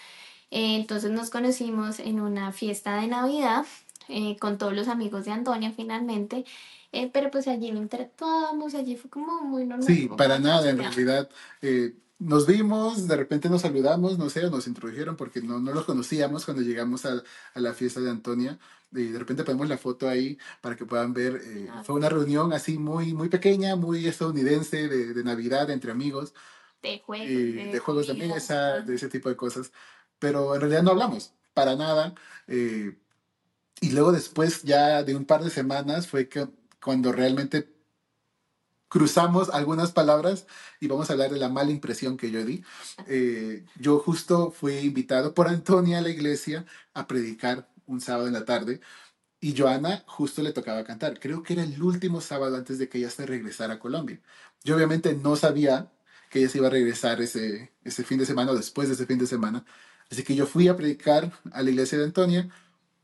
Eh, 0.51 0.75
entonces 0.75 1.11
nos 1.11 1.29
conocimos 1.29 1.99
en 2.01 2.19
una 2.19 2.51
fiesta 2.51 2.99
de 2.99 3.07
Navidad 3.07 3.65
eh, 4.09 4.35
con 4.39 4.57
todos 4.57 4.73
los 4.73 4.89
amigos 4.89 5.23
de 5.23 5.31
Antonia 5.31 5.71
finalmente, 5.73 6.43
eh, 6.91 7.09
pero 7.13 7.31
pues 7.31 7.47
allí 7.47 7.71
no 7.71 7.77
interactuábamos, 7.81 8.75
allí 8.75 8.97
fue 8.97 9.09
como 9.09 9.41
muy 9.43 9.65
normal. 9.65 9.87
Sí, 9.87 10.09
para 10.17 10.37
nada, 10.37 10.69
en 10.69 10.79
realidad. 10.79 11.29
Nos 12.19 12.45
vimos, 12.47 13.07
de 13.07 13.15
repente 13.17 13.49
nos 13.49 13.61
saludamos, 13.61 14.17
no 14.17 14.29
sé, 14.29 14.45
o 14.45 14.49
nos 14.51 14.67
introdujeron 14.67 15.15
porque 15.15 15.41
no, 15.41 15.59
no 15.59 15.73
los 15.73 15.85
conocíamos 15.85 16.45
cuando 16.45 16.61
llegamos 16.63 17.05
a, 17.05 17.23
a 17.53 17.59
la 17.59 17.73
fiesta 17.73 18.01
de 18.01 18.09
Antonia. 18.09 18.59
Y 18.91 19.05
de 19.09 19.19
repente 19.19 19.43
ponemos 19.43 19.69
la 19.69 19.77
foto 19.77 20.09
ahí 20.09 20.37
para 20.61 20.75
que 20.75 20.85
puedan 20.85 21.13
ver. 21.13 21.41
eh, 21.43 21.67
Ah, 21.71 21.83
fue 21.83 21.95
una 21.95 22.09
reunión 22.09 22.53
así 22.53 22.77
muy, 22.77 23.13
muy 23.13 23.29
pequeña, 23.29 23.75
muy 23.75 24.07
estadounidense, 24.07 24.87
de, 24.87 25.13
de 25.13 25.23
Navidad 25.23 25.69
entre 25.69 25.91
amigos. 25.91 26.33
de 26.81 26.99
juegos, 26.99 27.27
de, 27.27 27.65
de 27.71 27.79
juegos 27.79 28.07
mesa, 28.15 28.75
Ajá. 28.77 28.81
de 28.81 28.95
ese 28.95 29.09
tipo 29.09 29.29
de 29.29 29.35
cosas, 29.35 29.71
pero 30.19 30.55
en 30.55 30.61
realidad 30.61 30.83
no 30.83 30.91
hablamos 30.91 31.33
para 31.53 31.75
nada. 31.75 32.15
eh, 32.47 32.97
y 33.81 33.91
luego 33.91 34.11
después 34.11 34.63
ya 34.63 35.03
de 35.03 35.15
un 35.15 35.25
par 35.25 35.43
de 35.43 35.49
semanas 35.49 36.07
fue 36.07 36.27
que 36.27 36.47
cuando 36.83 37.11
realmente 37.11 37.69
cruzamos 38.89 39.49
algunas 39.49 39.91
palabras 39.91 40.45
y 40.79 40.87
vamos 40.87 41.09
a 41.09 41.13
hablar 41.13 41.31
de 41.31 41.39
la 41.39 41.49
mala 41.49 41.71
impresión 41.71 42.17
que 42.17 42.31
yo 42.31 42.43
di. 42.43 42.63
Eh, 43.07 43.65
yo 43.79 43.99
justo 43.99 44.51
fui 44.51 44.77
invitado 44.79 45.33
por 45.33 45.47
Antonia 45.47 45.99
a 45.99 46.01
la 46.01 46.09
iglesia 46.09 46.65
a 46.93 47.07
predicar 47.07 47.69
un 47.85 48.01
sábado 48.01 48.27
en 48.27 48.33
la 48.33 48.45
tarde 48.45 48.81
y 49.39 49.55
Joana 49.57 50.03
justo 50.07 50.41
le 50.41 50.51
tocaba 50.51 50.83
cantar. 50.83 51.19
Creo 51.19 51.43
que 51.43 51.53
era 51.53 51.63
el 51.63 51.81
último 51.81 52.19
sábado 52.19 52.57
antes 52.57 52.77
de 52.79 52.89
que 52.89 52.97
ella 52.97 53.09
se 53.09 53.25
regresara 53.25 53.75
a 53.75 53.79
Colombia. 53.79 54.19
Yo 54.63 54.75
obviamente 54.75 55.13
no 55.13 55.35
sabía 55.35 55.91
que 56.29 56.39
ella 56.39 56.49
se 56.49 56.57
iba 56.57 56.67
a 56.67 56.71
regresar 56.71 57.21
ese, 57.21 57.71
ese 57.83 58.03
fin 58.03 58.19
de 58.19 58.25
semana 58.25 58.51
o 58.51 58.55
después 58.55 58.87
de 58.89 58.95
ese 58.95 59.05
fin 59.05 59.19
de 59.19 59.27
semana. 59.27 59.65
Así 60.11 60.23
que 60.23 60.35
yo 60.35 60.45
fui 60.45 60.67
a 60.67 60.75
predicar 60.75 61.31
a 61.51 61.61
la 61.61 61.69
iglesia 61.69 61.97
de 61.97 62.05
Antonia, 62.05 62.49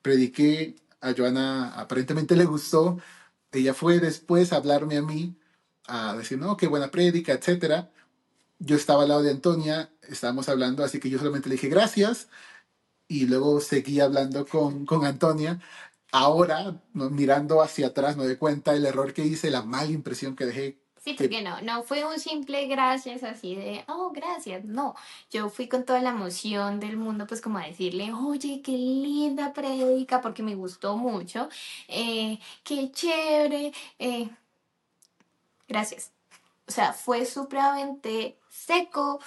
prediqué, 0.02 0.76
a 1.02 1.14
Joana 1.14 1.74
aparentemente 1.76 2.36
le 2.36 2.46
gustó, 2.46 3.00
ella 3.52 3.74
fue 3.74 4.00
después 4.00 4.52
a 4.52 4.58
hablarme 4.58 4.98
a 4.98 5.02
mí, 5.02 5.36
a 5.88 6.16
decir, 6.16 6.38
no, 6.38 6.58
qué 6.58 6.68
buena 6.68 6.90
prédica, 6.92 7.34
etcétera. 7.34 7.90
Yo 8.60 8.76
estaba 8.76 9.04
al 9.04 9.10
lado 9.10 9.24
de 9.24 9.32
Antonia, 9.32 9.90
estábamos 10.08 10.48
hablando, 10.50 10.84
así 10.84 11.00
que 11.00 11.10
yo 11.10 11.18
solamente 11.18 11.50
le 11.50 11.56
dije 11.56 11.68
gracias 11.68 12.30
y 13.08 13.28
luego 13.28 13.60
seguí 13.62 14.00
hablando 14.00 14.46
con, 14.48 14.86
con 14.86 15.06
Antonia. 15.06 15.60
Ahora, 16.12 16.82
¿no? 16.94 17.10
mirando 17.10 17.62
hacia 17.62 17.88
atrás, 17.88 18.16
me 18.16 18.24
doy 18.24 18.38
cuenta 18.38 18.72
del 18.74 18.86
error 18.86 19.14
que 19.14 19.26
hice, 19.26 19.52
la 19.52 19.64
mala 19.64 19.92
impresión 19.92 20.36
que 20.36 20.46
dejé. 20.46 20.80
Sí, 21.04 21.16
que- 21.16 21.26
porque 21.26 21.42
no, 21.44 21.62
no 21.62 21.84
fue 21.84 22.04
un 22.06 22.18
simple 22.20 22.66
gracias 22.68 23.22
así 23.24 23.54
de, 23.56 23.84
oh, 23.90 24.12
gracias, 24.12 24.66
no. 24.66 24.96
Yo 25.30 25.50
fui 25.50 25.68
con 25.68 25.84
toda 25.84 26.02
la 26.02 26.10
emoción 26.12 26.80
del 26.80 26.98
mundo, 26.98 27.28
pues 27.28 27.42
como 27.42 27.60
a 27.60 27.66
decirle, 27.68 28.12
oye, 28.14 28.62
qué 28.64 28.72
linda 28.72 29.54
predica, 29.54 30.22
porque 30.22 30.42
me 30.42 30.56
gustó 30.56 30.98
mucho, 30.98 31.48
eh, 31.90 32.40
qué 32.64 32.90
chévere, 32.92 33.72
eh, 34.00 34.30
gracias. 35.68 36.12
O 36.68 36.72
sea, 36.72 36.94
fue 36.94 37.26
supremamente 37.26 38.40
seco, 38.50 39.22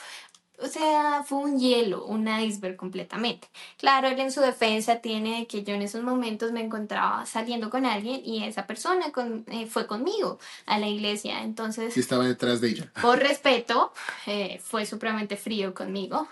o 0.60 0.66
sea, 0.66 1.22
fue 1.26 1.38
un 1.38 1.58
hielo, 1.58 2.04
un 2.04 2.26
iceberg 2.28 2.76
completamente. 2.76 3.48
Claro, 3.78 4.08
él 4.08 4.18
en 4.18 4.32
su 4.32 4.40
defensa 4.40 4.96
tiene 4.96 5.46
que 5.46 5.62
yo 5.62 5.74
en 5.74 5.82
esos 5.82 6.02
momentos 6.02 6.52
me 6.52 6.60
encontraba 6.62 7.24
saliendo 7.26 7.70
con 7.70 7.86
alguien 7.86 8.20
y 8.24 8.44
esa 8.44 8.66
persona 8.66 9.12
con- 9.12 9.44
eh, 9.48 9.66
fue 9.66 9.86
conmigo 9.86 10.38
a 10.66 10.78
la 10.78 10.88
iglesia. 10.88 11.42
Entonces, 11.42 11.94
que 11.94 12.00
estaba 12.00 12.24
detrás 12.26 12.60
de 12.60 12.68
ella. 12.70 12.92
por 13.00 13.18
respeto, 13.18 13.92
eh, 14.26 14.60
fue 14.62 14.84
supremamente 14.86 15.36
frío 15.36 15.74
conmigo. 15.74 16.28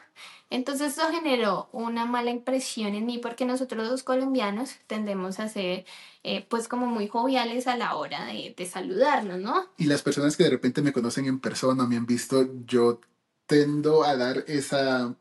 Entonces 0.49 0.97
eso 0.97 1.09
generó 1.11 1.69
una 1.73 2.07
mala 2.07 2.31
impresión 2.31 2.95
en 2.95 3.05
mí 3.05 3.19
porque 3.19 3.45
nosotros 3.45 3.89
los 3.89 4.05
colombianos 4.05 4.77
tendemos 4.87 5.41
a 5.41 5.49
ser 5.49 5.85
eh, 6.23 6.47
pues 6.49 6.69
como 6.69 6.87
muy 6.87 7.09
joviales 7.09 7.67
a 7.67 7.77
la 7.77 7.97
hora 7.97 8.27
de, 8.27 8.55
de 8.57 8.67
saludarnos, 8.67 9.41
¿no? 9.41 9.67
Y 9.77 9.85
las 9.87 10.03
personas 10.03 10.37
que 10.37 10.45
de 10.45 10.51
repente 10.51 10.83
me 10.83 10.93
conocen 10.93 11.27
en 11.27 11.41
persona, 11.41 11.85
me 11.87 11.97
han 11.97 12.07
visto, 12.07 12.49
yo 12.65 13.01
tendo 13.47 14.05
a 14.05 14.17
dar 14.17 14.45
esa, 14.49 15.15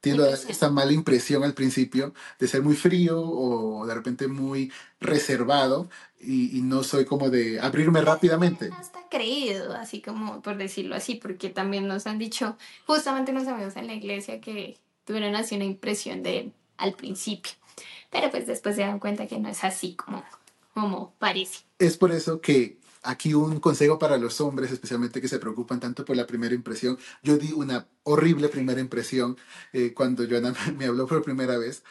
tiendo 0.00 0.24
a 0.24 0.30
dar 0.30 0.38
esa 0.48 0.70
mala 0.70 0.92
impresión 0.92 1.44
al 1.44 1.54
principio 1.54 2.14
de 2.38 2.48
ser 2.48 2.62
muy 2.62 2.74
frío 2.74 3.20
o 3.20 3.86
de 3.86 3.94
repente 3.94 4.28
muy 4.28 4.72
reservado 5.00 5.88
y, 6.20 6.56
y 6.56 6.62
no 6.62 6.82
soy 6.82 7.04
como 7.04 7.30
de 7.30 7.60
abrirme 7.60 8.00
rápidamente. 8.00 8.70
Hasta 8.78 9.08
creído, 9.08 9.74
así 9.74 10.00
como 10.00 10.42
por 10.42 10.56
decirlo 10.56 10.94
así, 10.94 11.14
porque 11.16 11.50
también 11.50 11.86
nos 11.86 12.06
han 12.06 12.18
dicho, 12.18 12.56
justamente 12.86 13.32
unos 13.32 13.46
amigos 13.46 13.76
en 13.76 13.86
la 13.86 13.94
iglesia 13.94 14.40
que 14.40 14.78
tuvieron 15.04 15.34
así 15.34 15.56
una 15.56 15.64
impresión 15.64 16.22
de 16.22 16.38
él 16.38 16.52
al 16.76 16.94
principio. 16.94 17.52
Pero 18.10 18.30
pues 18.30 18.46
después 18.46 18.76
se 18.76 18.82
dan 18.82 18.98
cuenta 18.98 19.26
que 19.26 19.38
no 19.38 19.48
es 19.48 19.64
así 19.64 19.94
como, 19.94 20.24
como 20.74 21.12
parece. 21.18 21.60
Es 21.78 21.96
por 21.96 22.12
eso 22.12 22.40
que 22.40 22.78
aquí 23.02 23.34
un 23.34 23.60
consejo 23.60 23.98
para 23.98 24.18
los 24.18 24.40
hombres, 24.40 24.70
especialmente 24.70 25.20
que 25.20 25.28
se 25.28 25.38
preocupan 25.38 25.80
tanto 25.80 26.04
por 26.04 26.16
la 26.16 26.26
primera 26.26 26.54
impresión. 26.54 26.98
Yo 27.22 27.38
di 27.38 27.52
una 27.52 27.88
horrible 28.02 28.48
primera 28.48 28.80
impresión 28.80 29.36
eh, 29.72 29.92
cuando 29.94 30.26
Joana 30.28 30.54
me 30.76 30.86
habló 30.86 31.06
por 31.06 31.22
primera 31.22 31.58
vez, 31.58 31.82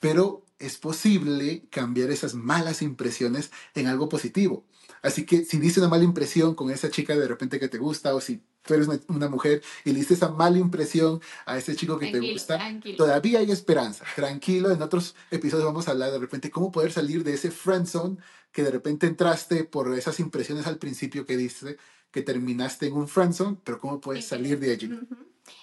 pero 0.00 0.44
es 0.58 0.78
posible 0.78 1.66
cambiar 1.70 2.10
esas 2.10 2.34
malas 2.34 2.82
impresiones 2.82 3.50
en 3.74 3.86
algo 3.86 4.08
positivo. 4.08 4.64
Así 5.02 5.26
que 5.26 5.44
si 5.44 5.58
diste 5.58 5.80
una 5.80 5.88
mala 5.88 6.04
impresión 6.04 6.54
con 6.54 6.70
esa 6.70 6.90
chica 6.90 7.16
de 7.16 7.28
repente 7.28 7.60
que 7.60 7.68
te 7.68 7.78
gusta 7.78 8.14
o 8.14 8.20
si 8.20 8.42
tú 8.66 8.74
eres 8.74 8.88
una, 8.88 9.00
una 9.08 9.28
mujer 9.28 9.62
y 9.84 9.92
le 9.92 9.98
diste 9.98 10.14
esa 10.14 10.30
mala 10.30 10.58
impresión 10.58 11.20
a 11.44 11.56
ese 11.56 11.76
chico 11.76 11.98
que 11.98 12.10
te 12.10 12.20
gusta, 12.20 12.56
tranquilo. 12.56 12.96
todavía 12.96 13.38
hay 13.38 13.50
esperanza. 13.50 14.04
Tranquilo, 14.14 14.70
en 14.70 14.82
otros 14.82 15.14
episodios 15.30 15.66
vamos 15.66 15.88
a 15.88 15.92
hablar 15.92 16.10
de 16.10 16.18
repente 16.18 16.50
cómo 16.50 16.70
poder 16.70 16.92
salir 16.92 17.24
de 17.24 17.34
ese 17.34 17.50
friend 17.50 17.86
zone 17.86 18.16
que 18.52 18.62
de 18.62 18.70
repente 18.70 19.06
entraste 19.06 19.64
por 19.64 19.92
esas 19.96 20.18
impresiones 20.18 20.66
al 20.66 20.78
principio 20.78 21.26
que 21.26 21.36
diste, 21.36 21.76
que 22.10 22.22
terminaste 22.22 22.86
en 22.86 22.94
un 22.94 23.06
friend 23.08 23.34
zone, 23.34 23.56
pero 23.62 23.78
cómo 23.78 24.00
puedes 24.00 24.26
salir 24.26 24.58
de 24.58 24.72
allí. 24.72 24.98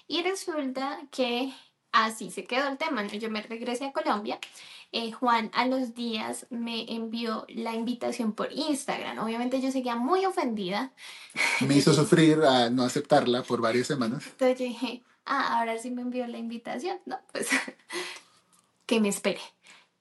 Y 0.07 0.22
resulta 0.22 1.00
que 1.12 1.51
así 1.93 2.29
se 2.31 2.43
quedó 2.43 2.67
el 2.67 2.77
tema. 2.77 3.03
¿no? 3.03 3.09
Yo 3.09 3.29
me 3.29 3.41
regresé 3.41 3.85
a 3.85 3.91
Colombia. 3.93 4.39
eh, 4.91 5.12
Juan 5.12 5.50
a 5.53 5.65
los 5.65 5.95
días 5.95 6.45
me 6.50 6.91
envió 6.93 7.45
la 7.50 7.73
invitación 7.73 8.33
por 8.33 8.51
Instagram. 8.51 9.17
Obviamente 9.19 9.62
yo 9.62 9.71
seguía 9.71 9.95
muy 9.95 10.25
ofendida. 10.25 10.91
Me 11.67 11.75
hizo 11.77 11.93
sufrir 11.93 12.41
a 12.43 12.69
no 12.69 12.83
aceptarla 12.83 13.41
por 13.43 13.62
varias 13.62 13.88
semanas. 13.88 14.25
Entonces 14.27 14.59
yo 14.59 14.65
dije, 14.65 15.01
ah, 15.25 15.57
ahora 15.57 15.77
sí 15.77 15.89
me 15.89 16.01
envió 16.03 16.27
la 16.27 16.38
invitación. 16.38 17.00
No, 17.05 17.17
pues 17.31 17.50
que 18.85 19.00
me 19.00 19.09
espere. 19.09 19.39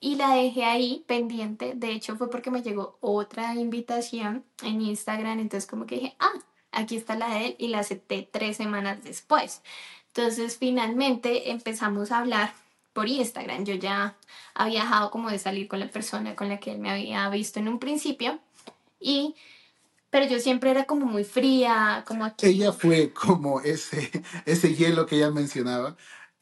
Y 0.01 0.17
la 0.17 0.35
dejé 0.35 0.65
ahí 0.65 1.05
pendiente. 1.07 1.75
De 1.77 1.93
hecho, 1.93 2.17
fue 2.17 2.29
porque 2.29 2.51
me 2.51 2.63
llegó 2.63 2.99
otra 3.01 3.55
invitación 3.55 4.45
en 4.63 4.81
Instagram. 4.81 5.39
Entonces, 5.39 5.71
como 5.71 5.87
que 5.87 5.95
dije, 5.95 6.17
ah, 6.19 6.33
aquí 6.73 6.97
está 6.97 7.15
la 7.15 7.29
de 7.35 7.47
él. 7.47 7.57
Y 7.59 7.69
la 7.69 7.79
acepté 7.81 8.29
tres 8.31 8.57
semanas 8.57 9.05
después. 9.05 9.63
Entonces, 10.15 10.59
finalmente 10.59 11.51
empezamos 11.51 12.13
a 12.13 12.19
hablar 12.19 12.55
por 12.93 13.09
Instagram. 13.09 13.65
Yo 13.65 13.75
ya 13.75 14.17
había 14.55 14.83
dejado 14.83 15.11
como 15.11 15.31
de 15.31 15.39
salir 15.39 15.69
con 15.69 15.81
la 15.81 15.91
persona 15.91 16.37
con 16.37 16.49
la 16.49 16.61
que 16.61 16.73
él 16.73 16.79
me 16.79 16.91
había 16.91 17.29
visto 17.31 17.59
en 17.61 17.69
un 17.69 17.79
principio. 17.79 18.39
Y, 19.01 19.35
pero 20.11 20.27
yo 20.27 20.39
siempre 20.39 20.71
era 20.71 20.85
como 20.85 21.07
muy 21.07 21.25
fría, 21.25 22.05
como 22.07 22.27
aquí. 22.27 22.47
Ella 22.47 22.73
fue 22.73 23.13
como 23.13 23.61
ese, 23.63 24.11
ese 24.45 24.75
hielo 24.75 25.07
que 25.07 25.17
ella 25.17 25.31
mencionaba. 25.31 25.97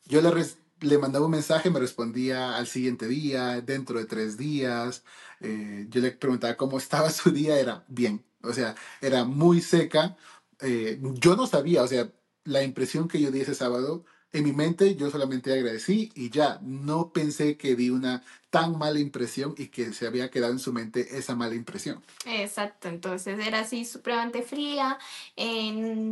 Yo 0.06 0.20
le, 0.20 0.44
le 0.80 0.98
mandaba 0.98 1.26
un 1.26 1.30
mensaje, 1.30 1.70
me 1.70 1.78
respondía 1.78 2.56
al 2.56 2.66
siguiente 2.66 3.06
día, 3.06 3.60
dentro 3.60 3.98
de 3.98 4.06
tres 4.06 4.36
días. 4.36 5.04
Eh, 5.40 5.86
yo 5.88 6.00
le 6.00 6.10
preguntaba 6.10 6.56
cómo 6.56 6.78
estaba 6.78 7.10
su 7.10 7.30
día, 7.30 7.58
era 7.58 7.84
bien. 7.86 8.24
O 8.42 8.52
sea, 8.52 8.74
era 9.00 9.24
muy 9.24 9.60
seca. 9.60 10.16
Eh, 10.60 10.98
yo 11.14 11.36
no 11.36 11.46
sabía, 11.46 11.82
o 11.82 11.86
sea, 11.86 12.10
la 12.44 12.62
impresión 12.62 13.08
que 13.08 13.20
yo 13.20 13.30
di 13.30 13.40
ese 13.40 13.54
sábado, 13.54 14.04
en 14.32 14.44
mi 14.44 14.52
mente 14.52 14.94
yo 14.94 15.10
solamente 15.10 15.52
agradecí 15.52 16.12
y 16.14 16.30
ya, 16.30 16.60
no 16.62 17.12
pensé 17.12 17.56
que 17.56 17.74
di 17.74 17.90
una 17.90 18.22
tan 18.50 18.78
mala 18.78 19.00
impresión 19.00 19.54
y 19.56 19.68
que 19.68 19.92
se 19.92 20.06
había 20.06 20.30
quedado 20.30 20.52
en 20.52 20.58
su 20.58 20.72
mente 20.72 21.18
esa 21.18 21.34
mala 21.34 21.54
impresión. 21.54 22.02
Exacto, 22.26 22.88
entonces 22.88 23.44
era 23.44 23.60
así 23.60 23.84
supremamente 23.84 24.42
fría, 24.42 24.98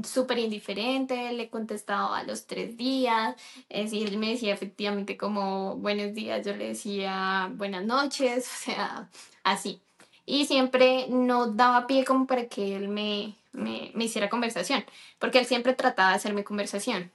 súper 0.04 0.38
indiferente, 0.38 1.32
le 1.32 1.48
contestaba 1.48 2.18
a 2.18 2.24
los 2.24 2.46
tres 2.46 2.76
días, 2.76 3.36
eh, 3.68 3.88
si 3.88 4.02
él 4.02 4.18
me 4.18 4.30
decía 4.30 4.54
efectivamente 4.54 5.16
como 5.16 5.76
buenos 5.76 6.14
días, 6.14 6.44
yo 6.44 6.56
le 6.56 6.68
decía 6.68 7.52
buenas 7.54 7.84
noches, 7.84 8.46
o 8.52 8.64
sea, 8.64 9.10
así. 9.44 9.80
Y 10.26 10.44
siempre 10.44 11.06
no 11.08 11.52
daba 11.52 11.86
pie 11.86 12.04
como 12.04 12.26
para 12.26 12.48
que 12.48 12.76
él 12.76 12.88
me, 12.88 13.37
me, 13.52 13.92
hiciera 13.98 14.28
conversación, 14.28 14.84
porque 15.18 15.38
él 15.38 15.46
siempre 15.46 15.74
trataba 15.74 16.10
de 16.10 16.16
hacerme 16.16 16.44
conversación. 16.44 17.10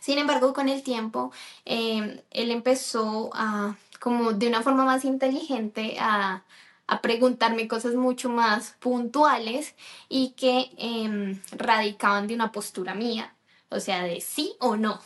Sin 0.00 0.18
embargo, 0.18 0.52
con 0.52 0.68
el 0.68 0.82
tiempo, 0.82 1.32
eh, 1.64 2.22
él 2.30 2.50
empezó 2.50 3.30
a, 3.34 3.76
como 4.00 4.32
de 4.32 4.48
una 4.48 4.62
forma 4.62 4.84
más 4.84 5.04
inteligente, 5.04 5.96
a, 5.98 6.44
a 6.88 7.02
preguntarme 7.02 7.68
cosas 7.68 7.94
mucho 7.94 8.30
más 8.30 8.76
puntuales 8.80 9.74
y 10.08 10.30
que 10.30 10.70
em, 10.78 11.40
radicaban 11.52 12.26
de 12.26 12.34
una 12.34 12.52
postura 12.52 12.94
mía, 12.94 13.34
o 13.68 13.80
sea, 13.80 14.02
de 14.04 14.20
sí 14.20 14.54
o 14.60 14.76
no. 14.76 15.00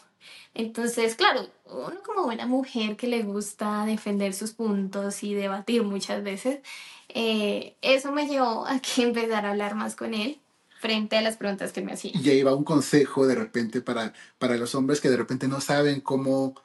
Entonces, 0.54 1.16
claro, 1.16 1.48
uno 1.66 2.02
como 2.04 2.24
buena 2.24 2.46
mujer 2.46 2.96
que 2.96 3.08
le 3.08 3.22
gusta 3.22 3.84
defender 3.86 4.34
sus 4.34 4.52
puntos 4.52 5.22
y 5.22 5.34
debatir 5.34 5.82
muchas 5.82 6.22
veces, 6.22 6.60
eh, 7.08 7.76
eso 7.82 8.12
me 8.12 8.28
llevó 8.28 8.66
a 8.66 8.80
que 8.80 9.02
empezar 9.02 9.46
a 9.46 9.50
hablar 9.50 9.74
más 9.74 9.96
con 9.96 10.14
él 10.14 10.41
frente 10.82 11.16
a 11.16 11.22
las 11.22 11.36
preguntas 11.36 11.70
que 11.72 11.80
me 11.80 11.92
hacía. 11.92 12.10
Y 12.12 12.28
ahí 12.28 12.42
va 12.42 12.56
un 12.56 12.64
consejo 12.64 13.24
de 13.24 13.36
repente 13.36 13.80
para, 13.80 14.12
para 14.40 14.56
los 14.56 14.74
hombres 14.74 15.00
que 15.00 15.10
de 15.10 15.16
repente 15.16 15.46
no 15.46 15.60
saben 15.60 16.00
cómo, 16.00 16.56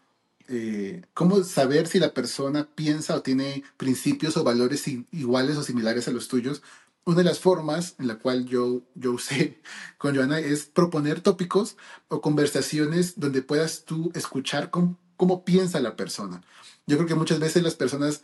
eh, 0.47 1.03
cómo 1.13 1.43
saber 1.43 1.85
si 1.85 1.99
la 1.99 2.15
persona 2.15 2.67
piensa 2.73 3.15
o 3.15 3.21
tiene 3.21 3.63
principios 3.77 4.35
o 4.35 4.43
valores 4.43 4.87
iguales 4.87 5.55
o 5.57 5.61
similares 5.63 6.07
a 6.07 6.11
los 6.11 6.27
tuyos. 6.27 6.63
una 7.05 7.17
de 7.17 7.25
las 7.25 7.39
formas 7.39 7.93
en 7.99 8.07
la 8.07 8.17
cual 8.17 8.47
yo, 8.47 8.81
yo 8.95 9.11
usé 9.11 9.61
con 9.99 10.15
Joana 10.15 10.39
es 10.39 10.65
proponer 10.65 11.21
tópicos 11.21 11.77
o 12.07 12.19
conversaciones 12.19 13.19
donde 13.19 13.43
puedas 13.43 13.85
tú 13.85 14.11
escuchar 14.15 14.71
cómo, 14.71 14.97
cómo 15.15 15.45
piensa 15.45 15.79
la 15.79 15.95
persona. 15.95 16.41
Yo 16.87 16.97
creo 16.97 17.07
que 17.07 17.15
muchas 17.15 17.39
veces 17.39 17.61
las 17.61 17.75
personas 17.75 18.23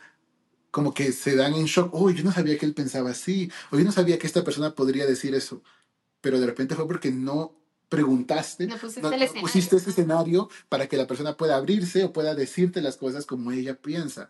como 0.72 0.92
que 0.96 1.12
se 1.12 1.36
dan 1.36 1.54
en 1.54 1.66
shock, 1.66 1.94
oh, 1.94 2.10
yo 2.10 2.24
no 2.24 2.32
sabía 2.32 2.58
que 2.58 2.66
él 2.66 2.74
pensaba 2.74 3.12
así, 3.12 3.52
o 3.70 3.78
yo 3.78 3.86
no 3.86 3.92
sabía 3.92 4.18
que 4.18 4.26
esta 4.26 4.44
persona 4.44 4.74
podría 4.74 5.06
decir 5.06 5.36
eso, 5.36 5.62
pero 6.24 6.40
de 6.40 6.46
repente 6.46 6.74
fue 6.74 6.88
porque 6.88 7.12
no 7.12 7.54
preguntaste, 7.90 8.66
No 8.66 8.78
pusiste 8.78 9.02
no, 9.02 9.12
el 9.12 9.20
no 9.20 9.26
escenario. 9.26 9.42
pusiste 9.42 9.76
ese 9.76 9.90
escenario 9.90 10.50
para 10.70 10.88
que 10.88 10.96
la 10.96 11.06
persona 11.06 11.36
pueda 11.36 11.58
abrirse 11.58 12.06
o 12.06 12.14
pueda 12.14 12.34
decirte 12.34 12.82
las 12.82 12.96
cosas 12.96 13.26
como 13.26 13.52
ella 13.52 13.76
piensa. 13.76 14.30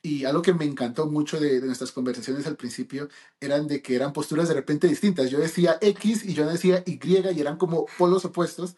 Y 0.00 0.24
algo 0.24 0.40
que 0.40 0.54
me 0.54 0.64
encantó 0.64 1.06
mucho 1.06 1.38
de, 1.38 1.60
de 1.60 1.66
nuestras 1.66 1.92
conversaciones 1.92 2.46
al 2.46 2.56
principio 2.56 3.10
eran 3.40 3.66
de 3.66 3.82
que 3.82 3.94
eran 3.94 4.14
posturas 4.14 4.48
de 4.48 4.54
repente 4.54 4.86
distintas. 4.88 5.30
Yo 5.30 5.38
decía 5.38 5.76
X 5.82 6.24
y 6.24 6.32
yo 6.32 6.46
decía 6.46 6.82
Y 6.86 6.98
y 7.06 7.40
eran 7.40 7.58
como 7.58 7.84
polos 7.98 8.24
opuestos, 8.24 8.74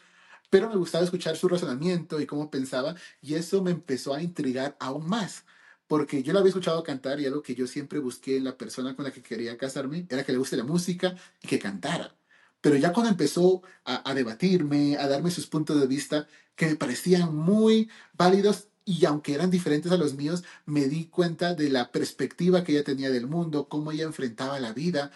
pero 0.50 0.68
me 0.68 0.76
gustaba 0.76 1.04
escuchar 1.04 1.36
su 1.36 1.46
razonamiento 1.48 2.20
y 2.20 2.26
cómo 2.26 2.50
pensaba 2.50 2.96
y 3.22 3.34
eso 3.34 3.62
me 3.62 3.70
empezó 3.70 4.12
a 4.12 4.22
intrigar 4.22 4.76
aún 4.80 5.06
más. 5.08 5.44
Porque 5.86 6.22
yo 6.22 6.32
la 6.32 6.40
había 6.40 6.50
escuchado 6.50 6.82
cantar 6.82 7.20
y 7.20 7.26
algo 7.26 7.42
que 7.42 7.54
yo 7.54 7.66
siempre 7.66 8.00
busqué 8.00 8.36
en 8.36 8.44
la 8.44 8.56
persona 8.58 8.96
con 8.96 9.04
la 9.04 9.12
que 9.12 9.22
quería 9.22 9.56
casarme 9.56 10.06
era 10.10 10.24
que 10.24 10.32
le 10.32 10.38
guste 10.38 10.56
la 10.56 10.64
música 10.64 11.14
y 11.42 11.48
que 11.48 11.58
cantara. 11.58 12.14
Pero 12.60 12.76
ya 12.76 12.92
cuando 12.92 13.10
empezó 13.10 13.62
a, 13.84 14.08
a 14.08 14.14
debatirme, 14.14 14.96
a 14.98 15.08
darme 15.08 15.30
sus 15.30 15.46
puntos 15.46 15.80
de 15.80 15.86
vista 15.86 16.26
que 16.56 16.66
me 16.66 16.76
parecían 16.76 17.34
muy 17.34 17.90
válidos 18.12 18.68
y 18.84 19.04
aunque 19.06 19.34
eran 19.34 19.50
diferentes 19.50 19.92
a 19.92 19.96
los 19.96 20.14
míos, 20.14 20.42
me 20.66 20.88
di 20.88 21.06
cuenta 21.06 21.54
de 21.54 21.70
la 21.70 21.92
perspectiva 21.92 22.64
que 22.64 22.72
ella 22.72 22.84
tenía 22.84 23.10
del 23.10 23.26
mundo, 23.26 23.68
cómo 23.68 23.92
ella 23.92 24.04
enfrentaba 24.04 24.58
la 24.60 24.72
vida. 24.72 25.10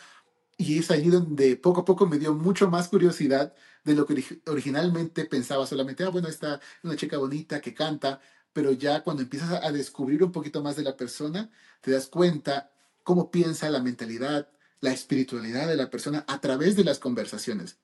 Y 0.57 0.79
es 0.79 0.91
allí 0.91 1.09
donde 1.11 1.57
poco 1.57 1.81
a 1.81 1.85
poco 1.85 2.07
me 2.07 2.19
dio 2.19 2.35
mucho 2.35 2.71
más 2.71 2.89
curiosidad 2.89 3.55
de 3.85 3.95
lo 3.95 4.07
que 4.07 4.15
ori- 4.15 4.43
originalmente 4.47 5.25
pensaba 5.27 5.67
solamente, 5.67 6.05
ah, 6.05 6.11
bueno, 6.11 6.29
esta 6.29 6.57
es 6.57 6.61
una 6.85 6.97
chica 6.97 7.19
bonita 7.19 7.61
que 7.61 7.75
canta, 7.75 8.21
pero 8.53 8.73
ya 8.73 9.03
cuando 9.03 9.23
empiezas 9.23 9.51
a 9.65 9.73
descubrir 9.73 10.23
un 10.23 10.33
poquito 10.33 10.63
más 10.63 10.77
de 10.77 10.85
la 10.85 10.97
persona, 10.97 11.51
te 11.81 11.91
das 11.91 12.07
cuenta 12.07 12.71
cómo 13.03 13.31
piensa 13.31 13.69
la 13.71 13.81
mentalidad, 13.83 14.49
la 14.85 14.93
espiritualidad 14.93 15.67
de 15.67 15.77
la 15.77 15.91
persona 15.91 16.25
a 16.29 16.41
través 16.41 16.77
de 16.77 16.85
las 16.85 16.99
conversaciones. 16.99 17.79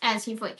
Así 0.00 0.36
fue. 0.36 0.56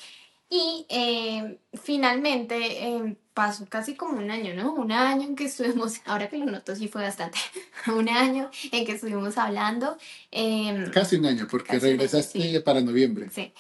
Y 0.49 0.87
eh, 0.88 1.59
finalmente 1.83 2.57
eh, 2.87 3.16
pasó 3.35 3.66
casi 3.69 3.97
como 3.97 4.19
un 4.19 4.31
año, 4.31 4.55
¿no? 4.55 4.75
Un 4.75 4.93
año 4.93 5.23
en 5.23 5.35
que 5.37 5.47
estuvimos, 5.47 6.00
ahora 6.05 6.28
que 6.28 6.38
lo 6.38 6.47
noto, 6.47 6.76
sí 6.76 6.88
fue 6.88 7.02
bastante, 7.02 7.38
un 7.95 8.09
año 8.09 8.50
en 8.73 8.85
que 8.85 8.93
estuvimos 8.93 9.38
hablando. 9.38 9.97
eh, 10.31 10.90
Casi 10.93 11.16
un 11.16 11.26
año, 11.26 11.47
porque 11.50 11.73
un 11.73 11.76
año, 11.76 11.85
regresaste 11.87 12.40
sí. 12.40 12.59
para 12.61 12.81
noviembre. 12.81 13.28
Sí. 13.31 13.52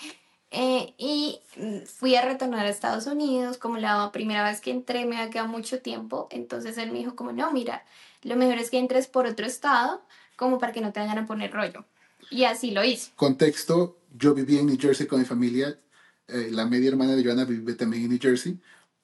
Eh, 0.52 0.94
y 0.96 1.40
fui 1.86 2.14
a 2.14 2.22
retornar 2.22 2.66
a 2.66 2.70
Estados 2.70 3.06
Unidos, 3.06 3.58
como 3.58 3.78
la 3.78 4.10
primera 4.12 4.44
vez 4.44 4.60
que 4.60 4.70
entré 4.70 5.04
me 5.04 5.16
había 5.16 5.30
quedado 5.30 5.48
mucho 5.48 5.80
tiempo, 5.80 6.28
entonces 6.30 6.78
él 6.78 6.92
me 6.92 6.98
dijo 6.98 7.16
como, 7.16 7.32
no, 7.32 7.52
mira, 7.52 7.84
lo 8.22 8.36
mejor 8.36 8.58
es 8.58 8.70
que 8.70 8.78
entres 8.78 9.08
por 9.08 9.26
otro 9.26 9.44
estado, 9.44 10.02
como 10.36 10.58
para 10.58 10.72
que 10.72 10.80
no 10.80 10.92
te 10.92 11.00
vayan 11.00 11.18
a 11.18 11.26
poner 11.26 11.50
rollo. 11.52 11.84
Y 12.30 12.44
así 12.44 12.70
lo 12.70 12.84
hice. 12.84 13.12
Contexto, 13.16 13.98
yo 14.16 14.34
vivía 14.34 14.60
en 14.60 14.66
New 14.66 14.78
Jersey 14.80 15.06
con 15.06 15.18
mi 15.20 15.24
familia, 15.24 15.78
eh, 16.28 16.48
la 16.50 16.66
media 16.66 16.88
hermana 16.88 17.14
de 17.14 17.24
Joana 17.24 17.44
vive 17.44 17.74
también 17.74 18.04
en 18.04 18.10
New 18.10 18.18
Jersey, 18.20 18.58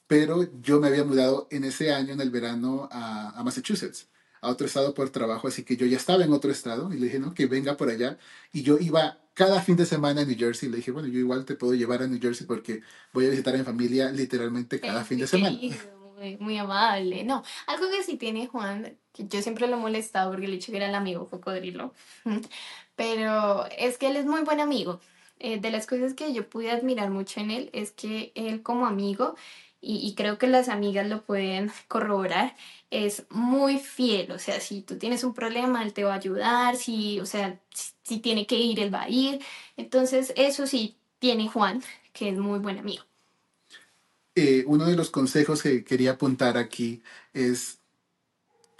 pero 0.06 0.42
yo 0.60 0.80
me 0.80 0.88
había 0.88 1.04
mudado 1.04 1.46
en 1.50 1.64
ese 1.64 1.92
año, 1.92 2.12
en 2.12 2.20
el 2.20 2.30
verano, 2.30 2.88
a, 2.90 3.30
a 3.38 3.42
Massachusetts, 3.44 4.08
a 4.40 4.48
otro 4.50 4.66
estado 4.66 4.92
por 4.94 5.10
trabajo, 5.10 5.48
así 5.48 5.62
que 5.64 5.76
yo 5.76 5.86
ya 5.86 5.96
estaba 5.96 6.24
en 6.24 6.32
otro 6.32 6.50
estado 6.50 6.92
y 6.92 6.98
le 6.98 7.06
dije, 7.06 7.18
no, 7.20 7.32
que 7.34 7.46
venga 7.46 7.76
por 7.76 7.88
allá. 7.88 8.18
Y 8.52 8.62
yo 8.62 8.78
iba 8.78 9.18
cada 9.34 9.62
fin 9.62 9.76
de 9.76 9.86
semana 9.86 10.22
a 10.22 10.24
New 10.24 10.36
Jersey 10.36 10.68
le 10.68 10.78
dije, 10.78 10.90
bueno, 10.90 11.08
yo 11.08 11.18
igual 11.18 11.44
te 11.44 11.54
puedo 11.54 11.74
llevar 11.74 12.02
a 12.02 12.06
New 12.06 12.20
Jersey 12.20 12.46
porque 12.46 12.82
voy 13.14 13.26
a 13.26 13.30
visitar 13.30 13.54
a 13.54 13.58
mi 13.58 13.64
familia 13.64 14.10
literalmente 14.12 14.80
cada 14.80 15.02
Eh, 15.02 15.04
fin 15.04 15.18
de 15.18 15.26
semana. 15.28 15.58
Muy, 16.16 16.36
muy 16.38 16.58
amable. 16.58 17.24
No, 17.24 17.42
algo 17.66 17.90
que 17.90 18.02
sí 18.04 18.16
tiene 18.16 18.46
Juan, 18.46 18.96
que 19.12 19.26
yo 19.26 19.42
siempre 19.42 19.66
lo 19.66 19.76
he 19.76 19.80
molestado 19.80 20.30
porque 20.30 20.46
le 20.46 20.52
he 20.54 20.56
dicho 20.56 20.70
que 20.70 20.76
era 20.78 20.88
el 20.88 20.94
amigo 20.94 21.26
cocodrilo, 21.28 21.94
pero 22.96 23.66
es 23.78 23.98
que 23.98 24.08
él 24.08 24.16
es 24.16 24.26
muy 24.26 24.42
buen 24.42 24.60
amigo. 24.60 25.00
Eh, 25.38 25.58
de 25.60 25.70
las 25.70 25.86
cosas 25.86 26.14
que 26.14 26.32
yo 26.32 26.48
pude 26.48 26.70
admirar 26.70 27.10
mucho 27.10 27.40
en 27.40 27.50
él 27.50 27.70
es 27.72 27.90
que 27.90 28.32
él 28.36 28.62
como 28.62 28.86
amigo, 28.86 29.34
y, 29.84 30.14
creo 30.14 30.38
que 30.38 30.46
las 30.46 30.68
amigas 30.68 31.08
lo 31.08 31.24
pueden 31.24 31.72
corroborar, 31.88 32.54
es 32.90 33.24
muy 33.30 33.78
fiel. 33.80 34.30
O 34.30 34.38
sea, 34.38 34.60
si 34.60 34.82
tú 34.82 34.96
tienes 34.96 35.24
un 35.24 35.34
problema, 35.34 35.82
él 35.82 35.92
te 35.92 36.04
va 36.04 36.12
a 36.12 36.18
ayudar, 36.18 36.76
si, 36.76 37.18
o 37.18 37.26
sea, 37.26 37.60
si, 37.74 37.92
si 38.04 38.18
tiene 38.20 38.46
que 38.46 38.54
ir, 38.54 38.78
él 38.78 38.94
va 38.94 39.02
a 39.02 39.08
ir. 39.08 39.40
Entonces, 39.76 40.32
eso 40.36 40.68
sí 40.68 40.96
tiene 41.18 41.48
Juan, 41.48 41.82
que 42.12 42.28
es 42.28 42.38
muy 42.38 42.60
buen 42.60 42.78
amigo. 42.78 43.02
Eh, 44.34 44.64
uno 44.66 44.86
de 44.86 44.96
los 44.96 45.10
consejos 45.10 45.62
que 45.62 45.84
quería 45.84 46.12
apuntar 46.12 46.56
aquí 46.56 47.02
es 47.34 47.81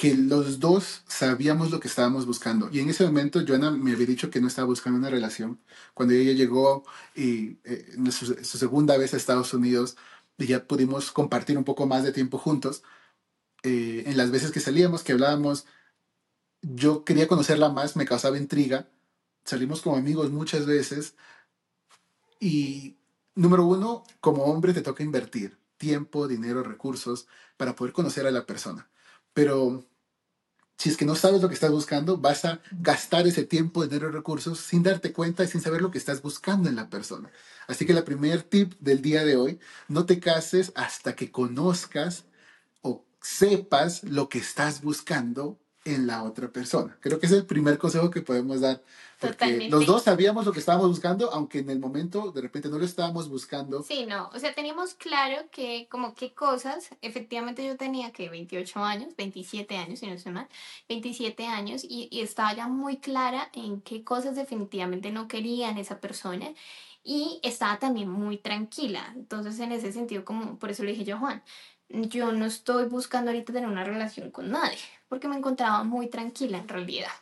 que 0.02 0.16
los 0.16 0.58
dos 0.58 1.04
sabíamos 1.06 1.70
lo 1.70 1.78
que 1.78 1.86
estábamos 1.86 2.26
buscando. 2.26 2.68
Y 2.72 2.80
en 2.80 2.90
ese 2.90 3.04
momento 3.06 3.40
Joana 3.46 3.70
me 3.70 3.92
había 3.92 4.04
dicho 4.04 4.30
que 4.30 4.40
no 4.40 4.48
estaba 4.48 4.66
buscando 4.66 4.98
una 4.98 5.10
relación. 5.10 5.60
Cuando 5.94 6.12
ella 6.12 6.32
llegó 6.32 6.82
y 7.14 7.58
eh, 7.62 7.86
su 8.10 8.34
segunda 8.58 8.96
vez 8.98 9.14
a 9.14 9.16
Estados 9.16 9.54
Unidos 9.54 9.96
y 10.38 10.46
ya 10.46 10.66
pudimos 10.66 11.12
compartir 11.12 11.56
un 11.56 11.62
poco 11.62 11.86
más 11.86 12.02
de 12.02 12.10
tiempo 12.10 12.36
juntos, 12.38 12.82
eh, 13.62 14.02
en 14.06 14.16
las 14.16 14.32
veces 14.32 14.50
que 14.50 14.58
salíamos, 14.58 15.04
que 15.04 15.12
hablábamos, 15.12 15.66
yo 16.62 17.04
quería 17.04 17.28
conocerla 17.28 17.68
más, 17.68 17.94
me 17.94 18.04
causaba 18.04 18.38
intriga. 18.38 18.88
Salimos 19.44 19.82
como 19.82 19.96
amigos 19.96 20.32
muchas 20.32 20.66
veces 20.66 21.14
y 22.40 22.96
número 23.36 23.64
uno, 23.66 24.02
como 24.20 24.46
hombre 24.46 24.74
te 24.74 24.82
toca 24.82 25.04
invertir 25.04 25.58
tiempo, 25.76 26.26
dinero, 26.26 26.64
recursos 26.64 27.28
para 27.56 27.76
poder 27.76 27.92
conocer 27.92 28.26
a 28.26 28.32
la 28.32 28.46
persona. 28.46 28.90
Pero 29.32 29.86
si 30.78 30.88
es 30.88 30.96
que 30.96 31.04
no 31.04 31.14
sabes 31.14 31.40
lo 31.40 31.48
que 31.48 31.54
estás 31.54 31.70
buscando, 31.70 32.18
vas 32.18 32.44
a 32.44 32.60
gastar 32.72 33.26
ese 33.26 33.44
tiempo, 33.44 33.84
dinero 33.86 34.08
y 34.08 34.12
recursos 34.12 34.58
sin 34.58 34.82
darte 34.82 35.12
cuenta 35.12 35.44
y 35.44 35.48
sin 35.48 35.60
saber 35.60 35.80
lo 35.80 35.90
que 35.90 35.98
estás 35.98 36.22
buscando 36.22 36.68
en 36.68 36.76
la 36.76 36.90
persona. 36.90 37.30
Así 37.68 37.86
que 37.86 37.92
la 37.92 38.04
primer 38.04 38.42
tip 38.42 38.74
del 38.80 39.00
día 39.00 39.24
de 39.24 39.36
hoy, 39.36 39.60
no 39.88 40.06
te 40.06 40.18
cases 40.18 40.72
hasta 40.74 41.14
que 41.14 41.30
conozcas 41.30 42.24
o 42.82 43.04
sepas 43.20 44.02
lo 44.02 44.28
que 44.28 44.38
estás 44.38 44.82
buscando 44.82 45.61
en 45.84 46.06
la 46.06 46.22
otra 46.22 46.48
persona. 46.48 46.96
Creo 47.00 47.18
que 47.18 47.26
es 47.26 47.32
el 47.32 47.46
primer 47.46 47.78
consejo 47.78 48.10
que 48.10 48.22
podemos 48.22 48.60
dar. 48.60 48.82
Porque 49.18 49.34
Totalmente. 49.34 49.70
los 49.70 49.86
dos 49.86 50.02
sabíamos 50.02 50.46
lo 50.46 50.52
que 50.52 50.58
estábamos 50.58 50.88
buscando, 50.88 51.32
aunque 51.32 51.60
en 51.60 51.70
el 51.70 51.78
momento 51.78 52.32
de 52.32 52.40
repente 52.40 52.68
no 52.68 52.78
lo 52.78 52.84
estábamos 52.84 53.28
buscando. 53.28 53.82
Sí, 53.82 54.04
no, 54.06 54.28
o 54.34 54.38
sea, 54.38 54.54
teníamos 54.54 54.94
claro 54.94 55.48
que 55.50 55.86
como 55.88 56.14
qué 56.14 56.34
cosas, 56.34 56.88
efectivamente 57.02 57.64
yo 57.64 57.76
tenía 57.76 58.12
que 58.12 58.28
28 58.28 58.80
años, 58.84 59.14
27 59.16 59.76
años, 59.76 60.00
si 60.00 60.06
no 60.06 60.14
estoy 60.14 60.32
mal, 60.32 60.48
27 60.88 61.46
años, 61.46 61.84
y, 61.84 62.08
y 62.10 62.20
estaba 62.20 62.52
ya 62.54 62.66
muy 62.66 62.98
clara 62.98 63.48
en 63.52 63.80
qué 63.80 64.02
cosas 64.02 64.34
definitivamente 64.34 65.12
no 65.12 65.28
quería 65.28 65.70
en 65.70 65.78
esa 65.78 66.00
persona, 66.00 66.52
y 67.04 67.40
estaba 67.42 67.78
también 67.78 68.08
muy 68.08 68.38
tranquila. 68.38 69.12
Entonces, 69.14 69.58
en 69.60 69.72
ese 69.72 69.92
sentido, 69.92 70.24
como 70.24 70.58
por 70.58 70.70
eso 70.70 70.84
le 70.84 70.92
dije 70.92 71.04
yo 71.04 71.16
a 71.16 71.20
Juan, 71.20 71.42
yo 71.92 72.32
no 72.32 72.46
estoy 72.46 72.86
buscando 72.86 73.30
ahorita 73.30 73.52
tener 73.52 73.68
una 73.68 73.84
relación 73.84 74.30
con 74.30 74.50
nadie, 74.50 74.78
porque 75.12 75.28
me 75.28 75.36
encontraba 75.36 75.84
muy 75.84 76.06
tranquila 76.06 76.56
en 76.56 76.68
realidad. 76.68 77.12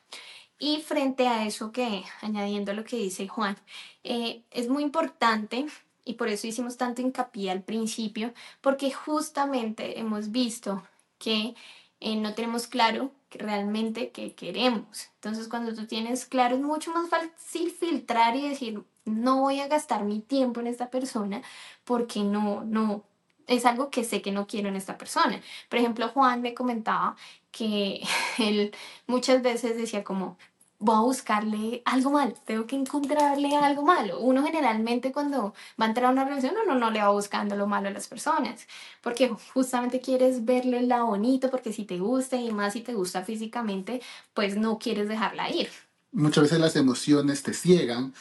Y 0.61 0.81
frente 0.81 1.27
a 1.27 1.45
eso 1.45 1.73
que, 1.73 2.05
añadiendo 2.21 2.73
lo 2.73 2.85
que 2.85 2.95
dice 2.95 3.27
Juan, 3.27 3.57
eh, 4.05 4.45
es 4.53 4.69
muy 4.69 4.85
importante 4.85 5.67
y 6.05 6.15
por 6.15 6.29
eso 6.29 6.47
hicimos 6.47 6.77
tanto 6.77 7.03
hincapié 7.03 7.51
al 7.51 7.65
principio, 7.65 8.33
porque 8.61 8.93
justamente 8.93 9.99
hemos 9.99 10.31
visto 10.31 10.85
que 11.19 11.57
eh, 11.99 12.15
no 12.15 12.33
tenemos 12.35 12.69
claro 12.69 13.11
realmente 13.33 14.11
qué 14.11 14.35
queremos. 14.35 15.09
Entonces, 15.17 15.49
cuando 15.49 15.75
tú 15.75 15.89
tienes 15.89 16.27
claro, 16.27 16.55
es 16.55 16.63
mucho 16.63 16.93
más 16.93 17.09
fácil 17.09 17.73
filtrar 17.73 18.37
y 18.37 18.49
decir, 18.49 18.85
no 19.05 19.41
voy 19.41 19.59
a 19.59 19.67
gastar 19.67 20.05
mi 20.05 20.21
tiempo 20.21 20.61
en 20.61 20.69
esta 20.69 20.91
persona 20.91 21.43
porque 21.83 22.21
no, 22.21 22.63
no, 22.63 23.03
es 23.51 23.67
algo 23.67 23.91
que 23.91 24.05
sé 24.05 24.23
que 24.23 24.31
no 24.31 24.47
quiero 24.47 24.69
en 24.69 24.77
esta 24.77 24.97
persona. 24.97 25.41
Por 25.69 25.81
ejemplo, 25.81 26.09
Juan 26.09 26.41
me 26.41 26.55
comentaba 26.55 27.17
que 27.51 28.03
él 28.39 28.73
muchas 29.07 29.43
veces 29.43 29.77
decía 29.77 30.05
como, 30.05 30.37
voy 30.79 30.97
a 30.97 31.01
buscarle 31.01 31.83
algo 31.85 32.11
malo, 32.11 32.35
tengo 32.47 32.67
que 32.67 32.75
encontrarle 32.75 33.55
algo 33.57 33.83
malo. 33.83 34.19
Uno 34.21 34.43
generalmente 34.43 35.13
cuando 35.13 35.53
va 35.79 35.85
a 35.85 35.89
entrar 35.89 36.07
a 36.07 36.11
una 36.11 36.25
relación, 36.25 36.55
uno 36.65 36.75
no 36.75 36.91
le 36.91 37.01
va 37.01 37.11
buscando 37.11 37.55
lo 37.55 37.67
malo 37.67 37.89
a 37.89 37.93
las 37.93 38.09
personas, 38.09 38.67
porque 39.03 39.29
justamente 39.53 40.01
quieres 40.01 40.45
verle 40.47 40.81
lado 40.83 41.07
bonito, 41.07 41.51
porque 41.51 41.73
si 41.73 41.85
te 41.85 41.99
gusta 41.99 42.37
y 42.37 42.51
más 42.51 42.73
si 42.73 42.81
te 42.81 42.95
gusta 42.95 43.23
físicamente, 43.25 44.01
pues 44.33 44.57
no 44.57 44.79
quieres 44.79 45.07
dejarla 45.09 45.51
ir. 45.51 45.69
Muchas 46.13 46.45
veces 46.45 46.59
las 46.59 46.77
emociones 46.77 47.43
te 47.43 47.53
ciegan 47.53 48.15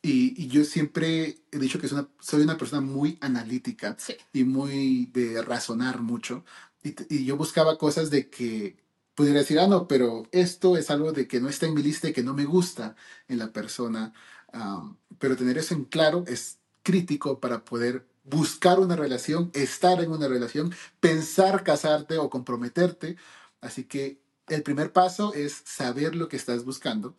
y, 0.00 0.40
y 0.40 0.46
yo 0.48 0.64
siempre 0.64 1.38
he 1.50 1.58
dicho 1.58 1.80
que 1.80 1.88
soy 1.88 1.98
una, 1.98 2.08
soy 2.20 2.42
una 2.42 2.56
persona 2.56 2.80
muy 2.80 3.18
analítica 3.20 3.96
Sí. 3.98 4.14
y 4.32 4.44
muy 4.44 5.06
de 5.12 5.42
razonar 5.42 6.00
mucho. 6.00 6.44
Y, 6.84 7.24
yo 7.24 7.36
buscaba 7.36 7.78
cosas 7.78 8.10
de 8.10 8.28
que 8.30 8.76
pudiera 9.14 9.40
decir, 9.40 9.58
ah, 9.58 9.66
no, 9.66 9.88
pero 9.88 10.28
esto 10.32 10.76
es 10.76 10.90
algo 10.90 11.12
de 11.12 11.26
que 11.26 11.40
no 11.40 11.48
está 11.48 11.66
en 11.66 11.74
mi 11.74 11.82
lista 11.82 12.08
y 12.08 12.12
que 12.12 12.22
no 12.22 12.34
me 12.34 12.44
gusta 12.44 12.94
en 13.28 13.38
la 13.38 13.52
persona. 13.52 14.12
Pero 15.18 15.36
tener 15.36 15.58
eso 15.58 15.74
en 15.74 15.84
claro 15.84 16.24
es 16.26 16.58
crítico 16.82 17.40
para 17.40 17.64
poder 17.64 18.06
buscar 18.24 18.80
una 18.80 18.96
relación, 18.96 19.50
estar 19.54 20.00
en 20.02 20.10
una 20.12 20.28
relación, 20.28 20.74
pensar 21.00 21.64
casarte 21.64 22.18
o 22.18 22.30
comprometerte. 22.30 23.16
Así 23.60 23.84
que 23.84 24.20
el 24.48 24.62
primer 24.62 24.92
paso 24.92 25.34
es 25.34 25.62
saber 25.64 26.14
lo 26.14 26.28
que 26.28 26.36
estás 26.36 26.64
buscando. 26.64 27.16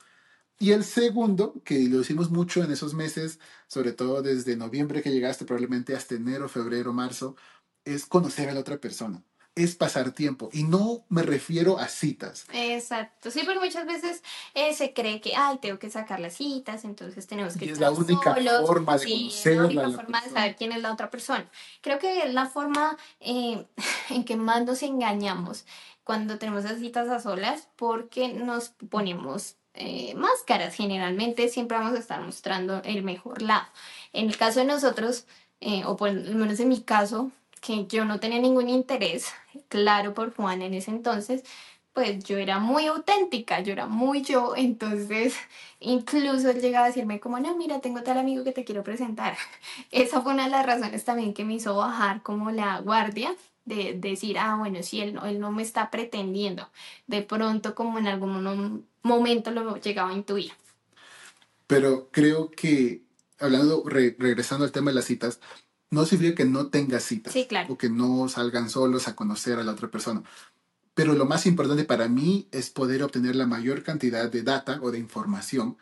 Y 0.59 0.71
el 0.71 0.83
segundo, 0.85 1.61
que 1.65 1.79
lo 1.89 2.01
hicimos 2.01 2.31
mucho 2.31 2.63
en 2.63 2.71
esos 2.71 2.93
meses, 2.93 3.39
sobre 3.67 3.93
todo 3.93 4.21
desde 4.21 4.55
noviembre 4.55 5.01
que 5.01 5.11
llegaste, 5.11 5.45
probablemente 5.45 5.95
hasta 5.95 6.15
enero, 6.15 6.49
febrero, 6.49 6.93
marzo, 6.93 7.35
es 7.85 8.05
conocer 8.05 8.49
a 8.49 8.53
la 8.53 8.61
otra 8.61 8.79
persona 8.79 9.23
es 9.55 9.75
pasar 9.75 10.11
tiempo 10.11 10.49
y 10.51 10.63
no 10.63 11.05
me 11.07 11.23
refiero 11.23 11.79
a 11.79 11.87
citas. 11.87 12.45
Exacto, 12.51 13.31
sí, 13.31 13.41
porque 13.45 13.59
muchas 13.59 13.85
veces 13.85 14.21
eh, 14.53 14.73
se 14.73 14.93
cree 14.93 15.21
que, 15.21 15.35
ay, 15.35 15.57
tengo 15.59 15.79
que 15.79 15.89
sacar 15.89 16.19
las 16.19 16.35
citas, 16.35 16.83
entonces 16.83 17.25
tenemos 17.25 17.55
que... 17.55 17.65
Y 17.65 17.69
es 17.69 17.79
la 17.79 17.91
única 17.91 18.35
forma 18.65 18.97
de 18.97 19.05
sí, 19.05 19.29
Es 19.33 19.45
la 19.45 19.65
única 19.65 19.89
forma 19.91 20.21
de 20.21 20.29
saber 20.29 20.55
quién 20.57 20.73
es 20.73 20.81
la 20.81 20.91
otra 20.91 21.09
persona. 21.09 21.49
Creo 21.81 21.99
que 21.99 22.23
es 22.23 22.33
la 22.33 22.47
forma 22.47 22.97
eh, 23.21 23.65
en 24.09 24.25
que 24.25 24.35
más 24.35 24.65
nos 24.65 24.83
engañamos 24.83 25.65
cuando 26.03 26.37
tenemos 26.37 26.65
las 26.65 26.79
citas 26.79 27.07
a 27.09 27.21
solas 27.21 27.69
porque 27.77 28.27
nos 28.27 28.69
ponemos 28.89 29.55
eh, 29.73 30.15
máscaras. 30.15 30.75
Generalmente 30.75 31.47
siempre 31.47 31.77
vamos 31.77 31.95
a 31.95 31.99
estar 31.99 32.21
mostrando 32.21 32.81
el 32.83 33.03
mejor 33.03 33.41
lado. 33.41 33.65
En 34.11 34.27
el 34.27 34.37
caso 34.37 34.59
de 34.59 34.65
nosotros, 34.65 35.25
o 35.85 35.97
por 35.97 36.13
lo 36.13 36.35
menos 36.35 36.59
en 36.59 36.69
mi 36.69 36.81
caso, 36.81 37.31
que 37.65 37.87
yo 37.87 38.05
no 38.05 38.19
tenía 38.19 38.39
ningún 38.39 38.69
interés, 38.69 39.33
claro, 39.69 40.13
por 40.13 40.35
Juan 40.35 40.61
en 40.61 40.75
ese 40.75 40.91
entonces, 40.91 41.43
pues 41.93 42.23
yo 42.23 42.37
era 42.37 42.59
muy 42.59 42.85
auténtica, 42.85 43.61
yo 43.61 43.73
era 43.73 43.87
muy 43.87 44.21
yo, 44.21 44.53
entonces 44.55 45.33
incluso 45.79 46.49
él 46.51 46.61
llegaba 46.61 46.85
a 46.85 46.89
decirme 46.89 47.19
como, 47.19 47.39
no, 47.39 47.57
mira, 47.57 47.79
tengo 47.81 48.03
tal 48.03 48.19
amigo 48.19 48.43
que 48.43 48.51
te 48.51 48.65
quiero 48.65 48.83
presentar. 48.83 49.35
Esa 49.91 50.21
fue 50.21 50.33
una 50.33 50.43
de 50.43 50.51
las 50.51 50.65
razones 50.65 51.03
también 51.05 51.33
que 51.33 51.43
me 51.45 51.55
hizo 51.55 51.75
bajar 51.75 52.21
como 52.21 52.51
la 52.51 52.81
guardia, 52.81 53.35
de, 53.63 53.93
decir, 53.93 54.37
ah, 54.37 54.57
bueno, 54.59 54.83
sí, 54.83 55.01
él 55.01 55.15
no, 55.15 55.25
él 55.25 55.39
no 55.39 55.51
me 55.51 55.63
está 55.63 55.89
pretendiendo. 55.89 56.69
De 57.07 57.23
pronto, 57.23 57.73
como 57.73 57.97
en 57.97 58.07
algún 58.07 58.85
momento 59.01 59.49
lo 59.49 59.77
llegaba 59.77 60.11
a 60.11 60.13
intuir. 60.13 60.51
Pero 61.65 62.09
creo 62.11 62.51
que, 62.51 63.01
hablando, 63.39 63.83
regresando 63.87 64.65
al 64.65 64.71
tema 64.71 64.91
de 64.91 64.95
las 64.95 65.05
citas, 65.05 65.39
no 65.91 66.05
significa 66.05 66.35
que 66.35 66.45
no 66.45 66.67
tengas 66.67 67.03
citas 67.03 67.33
o 67.69 67.77
que 67.77 67.89
no 67.89 68.27
salgan 68.27 68.69
solos 68.69 69.07
a 69.07 69.15
conocer 69.15 69.59
a 69.59 69.63
la 69.63 69.71
otra 69.71 69.89
persona. 69.89 70.23
Pero 70.93 71.13
lo 71.13 71.25
más 71.25 71.45
importante 71.45 71.83
para 71.83 72.07
mí 72.07 72.47
es 72.51 72.69
poder 72.69 73.03
obtener 73.03 73.35
la 73.35 73.45
mayor 73.45 73.83
cantidad 73.83 74.31
de 74.31 74.43
data 74.43 74.79
o 74.81 74.91
de 74.91 74.99
información. 74.99 75.77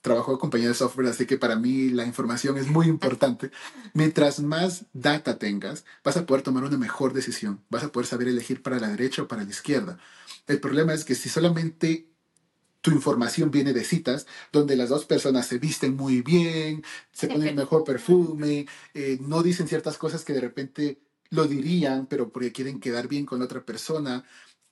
Trabajo 0.00 0.32
en 0.32 0.38
compañía 0.38 0.68
de 0.68 0.74
software, 0.74 1.08
así 1.08 1.26
que 1.26 1.36
para 1.36 1.56
mí 1.56 1.90
la 1.90 2.06
información 2.06 2.56
es 2.56 2.68
muy 2.68 2.86
importante. 2.86 3.50
Mientras 3.92 4.40
más 4.40 4.86
data 4.92 5.38
tengas, 5.38 5.84
vas 6.02 6.16
a 6.16 6.26
poder 6.26 6.42
tomar 6.42 6.64
una 6.64 6.78
mejor 6.78 7.12
decisión. 7.12 7.60
Vas 7.68 7.84
a 7.84 7.92
poder 7.92 8.06
saber 8.06 8.28
elegir 8.28 8.62
para 8.62 8.78
la 8.78 8.88
derecha 8.88 9.22
o 9.22 9.28
para 9.28 9.44
la 9.44 9.50
izquierda. 9.50 9.98
El 10.46 10.60
problema 10.60 10.94
es 10.94 11.04
que 11.04 11.14
si 11.14 11.28
solamente 11.28 12.08
tu 12.86 12.92
información 12.92 13.50
viene 13.50 13.72
de 13.72 13.82
citas 13.82 14.28
donde 14.52 14.76
las 14.76 14.90
dos 14.90 15.06
personas 15.06 15.48
se 15.48 15.58
visten 15.58 15.96
muy 15.96 16.22
bien, 16.22 16.84
se 17.10 17.26
ponen 17.26 17.48
el 17.48 17.56
mejor 17.56 17.82
perfume, 17.82 18.66
eh, 18.94 19.18
no 19.22 19.42
dicen 19.42 19.66
ciertas 19.66 19.98
cosas 19.98 20.24
que 20.24 20.32
de 20.32 20.40
repente 20.40 21.00
lo 21.30 21.48
dirían, 21.48 22.06
pero 22.06 22.30
porque 22.30 22.52
quieren 22.52 22.78
quedar 22.78 23.08
bien 23.08 23.26
con 23.26 23.40
la 23.40 23.46
otra 23.46 23.66
persona. 23.66 24.24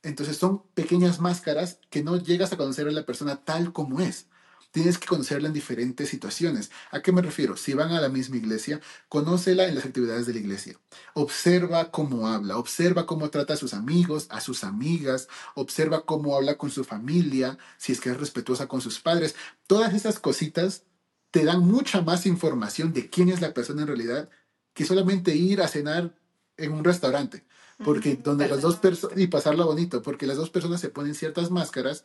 Entonces 0.05 0.37
son 0.37 0.62
pequeñas 0.74 1.18
máscaras 1.18 1.81
que 1.90 2.05
no 2.05 2.16
llegas 2.16 2.53
a 2.53 2.57
conocer 2.57 2.87
a 2.87 2.92
la 2.92 3.05
persona 3.05 3.42
tal 3.42 3.72
como 3.72 3.98
es. 3.98 4.29
Tienes 4.75 4.99
que 4.99 5.07
conocerla 5.07 5.47
en 5.47 5.55
diferentes 5.55 6.09
situaciones. 6.09 6.73
¿A 6.91 7.01
qué 7.01 7.13
me 7.13 7.23
refiero? 7.23 7.57
Si 7.57 7.75
van 7.75 7.93
a 7.93 8.01
la 8.01 8.09
misma 8.09 8.39
iglesia, 8.39 8.81
conócela 9.09 9.69
en 9.69 9.77
las 9.77 9.85
actividades 9.85 10.27
de 10.27 10.33
la 10.33 10.41
iglesia. 10.41 10.77
Observa 11.13 11.93
cómo 11.93 12.27
habla, 12.27 12.59
observa 12.59 13.07
cómo 13.07 13.31
trata 13.31 13.55
a 13.55 13.57
sus 13.57 13.73
amigos, 13.73 14.27
a 14.31 14.41
sus 14.41 14.65
amigas, 14.65 15.29
observa 15.55 16.05
cómo 16.05 16.35
habla 16.35 16.59
con 16.59 16.73
su 16.73 16.83
familia, 16.83 17.57
si 17.79 17.93
es 17.93 18.01
que 18.01 18.11
es 18.11 18.19
respetuosa 18.19 18.67
con 18.67 18.81
sus 18.81 18.99
padres. 18.99 19.37
Todas 19.69 19.95
esas 19.95 20.19
cositas 20.19 20.83
te 21.31 21.45
dan 21.45 21.61
mucha 21.61 22.03
más 22.03 22.27
información 22.27 22.93
de 22.93 23.09
quién 23.09 23.29
es 23.29 23.41
la 23.41 23.55
persona 23.55 23.83
en 23.83 23.87
realidad 23.87 24.29
que 24.73 24.85
solamente 24.85 25.37
ir 25.37 25.63
a 25.63 25.69
cenar 25.69 26.17
en 26.57 26.73
un 26.73 26.83
restaurante. 26.83 27.45
Porque 27.85 28.17
donde 28.17 28.49
las 28.49 28.61
dos 28.61 28.79
personas, 28.79 29.17
y 29.19 29.29
pasarla 29.29 29.65
bonito, 29.65 30.03
porque 30.03 30.27
las 30.27 30.37
dos 30.37 30.51
personas 30.51 30.81
se 30.81 30.89
ponen 30.89 31.15
ciertas 31.15 31.53
máscaras 31.53 32.03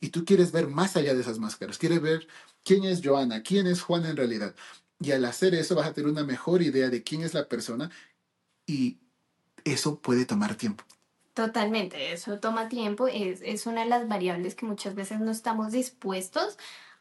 y 0.00 0.08
tú 0.08 0.24
quieres 0.24 0.50
ver 0.52 0.66
más 0.66 0.96
allá 0.96 1.14
de 1.14 1.20
esas 1.20 1.38
máscaras, 1.38 1.78
quieres 1.78 2.00
ver 2.00 2.26
quién 2.64 2.84
es 2.84 3.00
Joana, 3.04 3.42
quién 3.42 3.66
es 3.66 3.82
Juan 3.82 4.06
en 4.06 4.16
realidad. 4.16 4.54
Y 4.98 5.12
al 5.12 5.24
hacer 5.24 5.54
eso 5.54 5.74
vas 5.74 5.86
a 5.86 5.92
tener 5.92 6.10
una 6.10 6.24
mejor 6.24 6.62
idea 6.62 6.88
de 6.88 7.02
quién 7.02 7.22
es 7.22 7.34
la 7.34 7.48
persona 7.48 7.90
y 8.66 8.98
eso 9.64 9.98
puede 9.98 10.24
tomar 10.24 10.54
tiempo. 10.54 10.84
Totalmente, 11.34 12.12
eso 12.12 12.38
toma 12.38 12.68
tiempo, 12.68 13.06
es, 13.08 13.40
es 13.42 13.66
una 13.66 13.82
de 13.82 13.88
las 13.88 14.08
variables 14.08 14.54
que 14.54 14.66
muchas 14.66 14.94
veces 14.94 15.20
no 15.20 15.30
estamos 15.30 15.72
dispuestos 15.72 16.58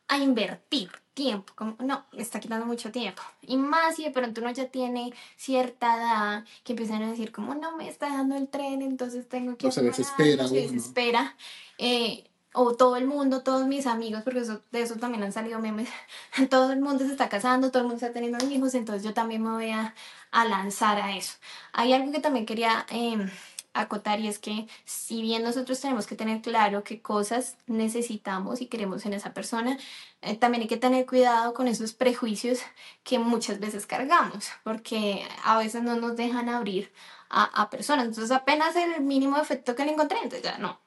a 0.08 0.18
invertir 0.18 0.90
tiempo, 1.14 1.52
como, 1.56 1.76
no, 1.80 2.06
está 2.14 2.40
quitando 2.40 2.66
mucho 2.66 2.92
tiempo. 2.92 3.22
Y 3.42 3.58
más 3.58 3.98
si 3.98 4.04
de 4.04 4.12
pronto 4.12 4.42
uno 4.42 4.52
ya 4.52 4.68
tiene 4.68 5.14
cierta 5.36 5.98
edad, 5.98 6.46
que 6.64 6.74
empiezan 6.74 7.04
a 7.04 7.10
decir 7.12 7.32
como, 7.32 7.56
no, 7.56 7.76
me 7.76 7.90
está 7.90 8.08
dando 8.10 8.36
el 8.36 8.48
tren, 8.48 8.82
entonces 8.82 9.28
tengo 9.28 9.58
que... 9.58 9.68
O 9.68 9.72
se 9.72 9.82
desespera. 9.82 10.48
Se 10.48 10.56
desespera. 10.56 11.36
Eh, 11.78 12.29
o 12.54 12.76
todo 12.76 12.96
el 12.96 13.06
mundo, 13.06 13.44
todos 13.44 13.68
mis 13.68 13.86
amigos, 13.88 14.24
porque 14.24 14.42
de 14.42 14.82
eso 14.82 14.96
también 14.96 15.24
han 15.24 15.32
salido 15.34 15.60
memes, 15.60 15.90
todo 16.50 16.72
el 16.72 16.82
mundo 16.82 17.06
se 17.06 17.12
está 17.12 17.30
casando, 17.30 17.70
todo 17.70 17.84
el 17.84 17.88
mundo 17.88 18.04
está 18.04 18.14
teniendo 18.14 18.44
hijos, 18.50 18.74
entonces 18.74 19.04
yo 19.04 19.14
también 19.14 19.44
me 19.44 19.52
voy 19.52 19.72
a, 19.72 19.94
lanzar 20.32 21.00
a 21.02 21.16
eso. 21.16 21.38
Hay 21.74 21.94
algo 21.94 22.12
que 22.12 22.20
también 22.20 22.46
quería 22.46 22.86
em, 22.90 23.30
acotar 23.74 24.20
y 24.20 24.28
es 24.28 24.40
que 24.40 24.68
si 24.86 25.22
bien 25.22 25.44
nosotros 25.44 25.80
tenemos 25.80 26.08
que 26.08 26.16
tener 26.16 26.42
claro 26.42 26.84
qué 26.84 27.02
cosas 27.02 27.56
necesitamos 27.68 28.62
y 28.62 28.68
queremos 28.68 29.06
en 29.06 29.14
esa 29.14 29.34
persona, 29.34 29.78
eh, 30.22 30.36
también 30.36 30.64
hay 30.64 30.68
que 30.68 30.78
tener 30.78 31.06
cuidado 31.06 31.54
con 31.54 31.68
esos 31.68 31.94
prejuicios 31.94 32.60
que 33.04 33.20
muchas 33.20 33.60
veces 33.60 33.86
cargamos, 33.86 34.50
porque 34.64 35.28
a 35.44 35.58
veces 35.58 35.84
no 35.84 35.96
nos 35.96 36.16
dejan 36.18 36.50
abrir 36.50 36.92
a, 37.30 37.44
a 37.46 37.70
personas. 37.70 38.06
Entonces 38.08 38.32
apenas 38.32 38.76
el 38.76 39.02
mínimo 39.02 39.38
efecto 39.38 39.76
que 39.76 39.86
le 39.86 39.94
encontré, 39.94 40.18
entonces 40.18 40.44
ya 40.44 40.58
no, 40.58 40.80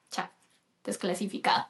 desclasificado. 0.84 1.66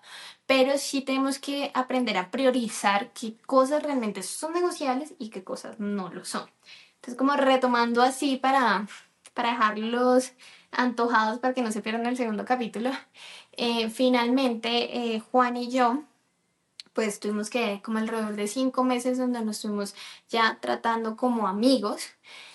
Pero 0.47 0.79
sí 0.79 1.03
tenemos 1.03 1.39
que 1.39 1.71
aprender 1.75 2.17
a 2.17 2.31
priorizar 2.31 3.13
qué 3.13 3.37
cosas 3.47 3.83
realmente 3.83 4.23
son 4.23 4.53
negociables 4.53 5.15
y 5.19 5.29
qué 5.31 5.45
cosas 5.45 5.79
no 5.79 6.13
lo 6.13 6.25
son. 6.25 6.49
Entonces, 6.97 7.17
como 7.17 7.35
retomando 7.37 8.03
así 8.03 8.37
para, 8.37 8.87
para 9.35 9.51
dejarlos 9.51 10.33
antojados 10.71 11.39
para 11.39 11.55
que 11.55 11.63
no 11.63 11.73
se 11.73 11.83
pierdan 11.83 12.07
el 12.07 12.17
segundo 12.17 12.45
capítulo, 12.45 12.91
eh, 13.53 13.91
finalmente 13.91 15.15
eh, 15.15 15.21
Juan 15.21 15.57
y 15.57 15.71
yo 15.71 16.05
pues 16.93 17.21
tuvimos 17.21 17.51
que 17.51 17.81
como 17.83 17.99
alrededor 17.99 18.37
de 18.37 18.47
cinco 18.47 18.85
meses 18.85 19.19
donde 19.19 19.43
nos 19.43 19.57
estuvimos 19.57 19.95
ya 20.29 20.59
tratando 20.61 21.17
como 21.17 21.49
amigos. 21.49 22.03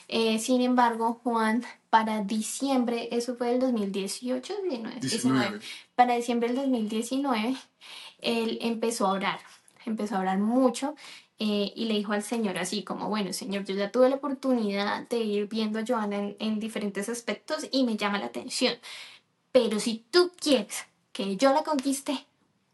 Eh, 0.08 0.40
sin 0.40 0.62
embargo, 0.62 1.20
Juan 1.24 1.66
para 1.90 2.22
diciembre, 2.22 3.10
eso 3.12 3.36
fue 3.36 3.54
el 3.54 3.60
2018, 3.60 4.54
19, 5.02 5.60
para 5.96 6.16
diciembre 6.16 6.48
del 6.48 6.58
2019, 6.58 7.56
él 8.20 8.58
empezó 8.62 9.08
a 9.08 9.12
orar, 9.12 9.40
empezó 9.86 10.16
a 10.16 10.20
orar 10.20 10.38
mucho 10.38 10.96
eh, 11.40 11.74
y 11.76 11.86
le 11.86 11.96
dijo 11.96 12.14
al 12.14 12.24
Señor 12.24 12.58
así 12.58 12.84
como, 12.84 13.10
bueno, 13.10 13.34
Señor, 13.34 13.66
yo 13.66 13.76
ya 13.76 13.92
tuve 13.92 14.10
la 14.10 14.16
oportunidad 14.16 15.08
de 15.10 15.18
ir 15.20 15.48
viendo 15.48 15.80
a 15.80 15.86
Joana 15.86 16.18
en, 16.18 16.38
en 16.40 16.60
diferentes 16.60 17.10
aspectos 17.10 17.68
y 17.72 17.84
me 17.84 17.98
llama 17.98 18.20
la 18.20 18.28
atención, 18.28 18.76
pero 19.52 19.80
si 19.80 20.06
tú 20.10 20.32
quieres 20.40 20.86
que 21.12 21.36
yo 21.36 21.54
la 21.54 21.64
conquiste, 21.64 22.26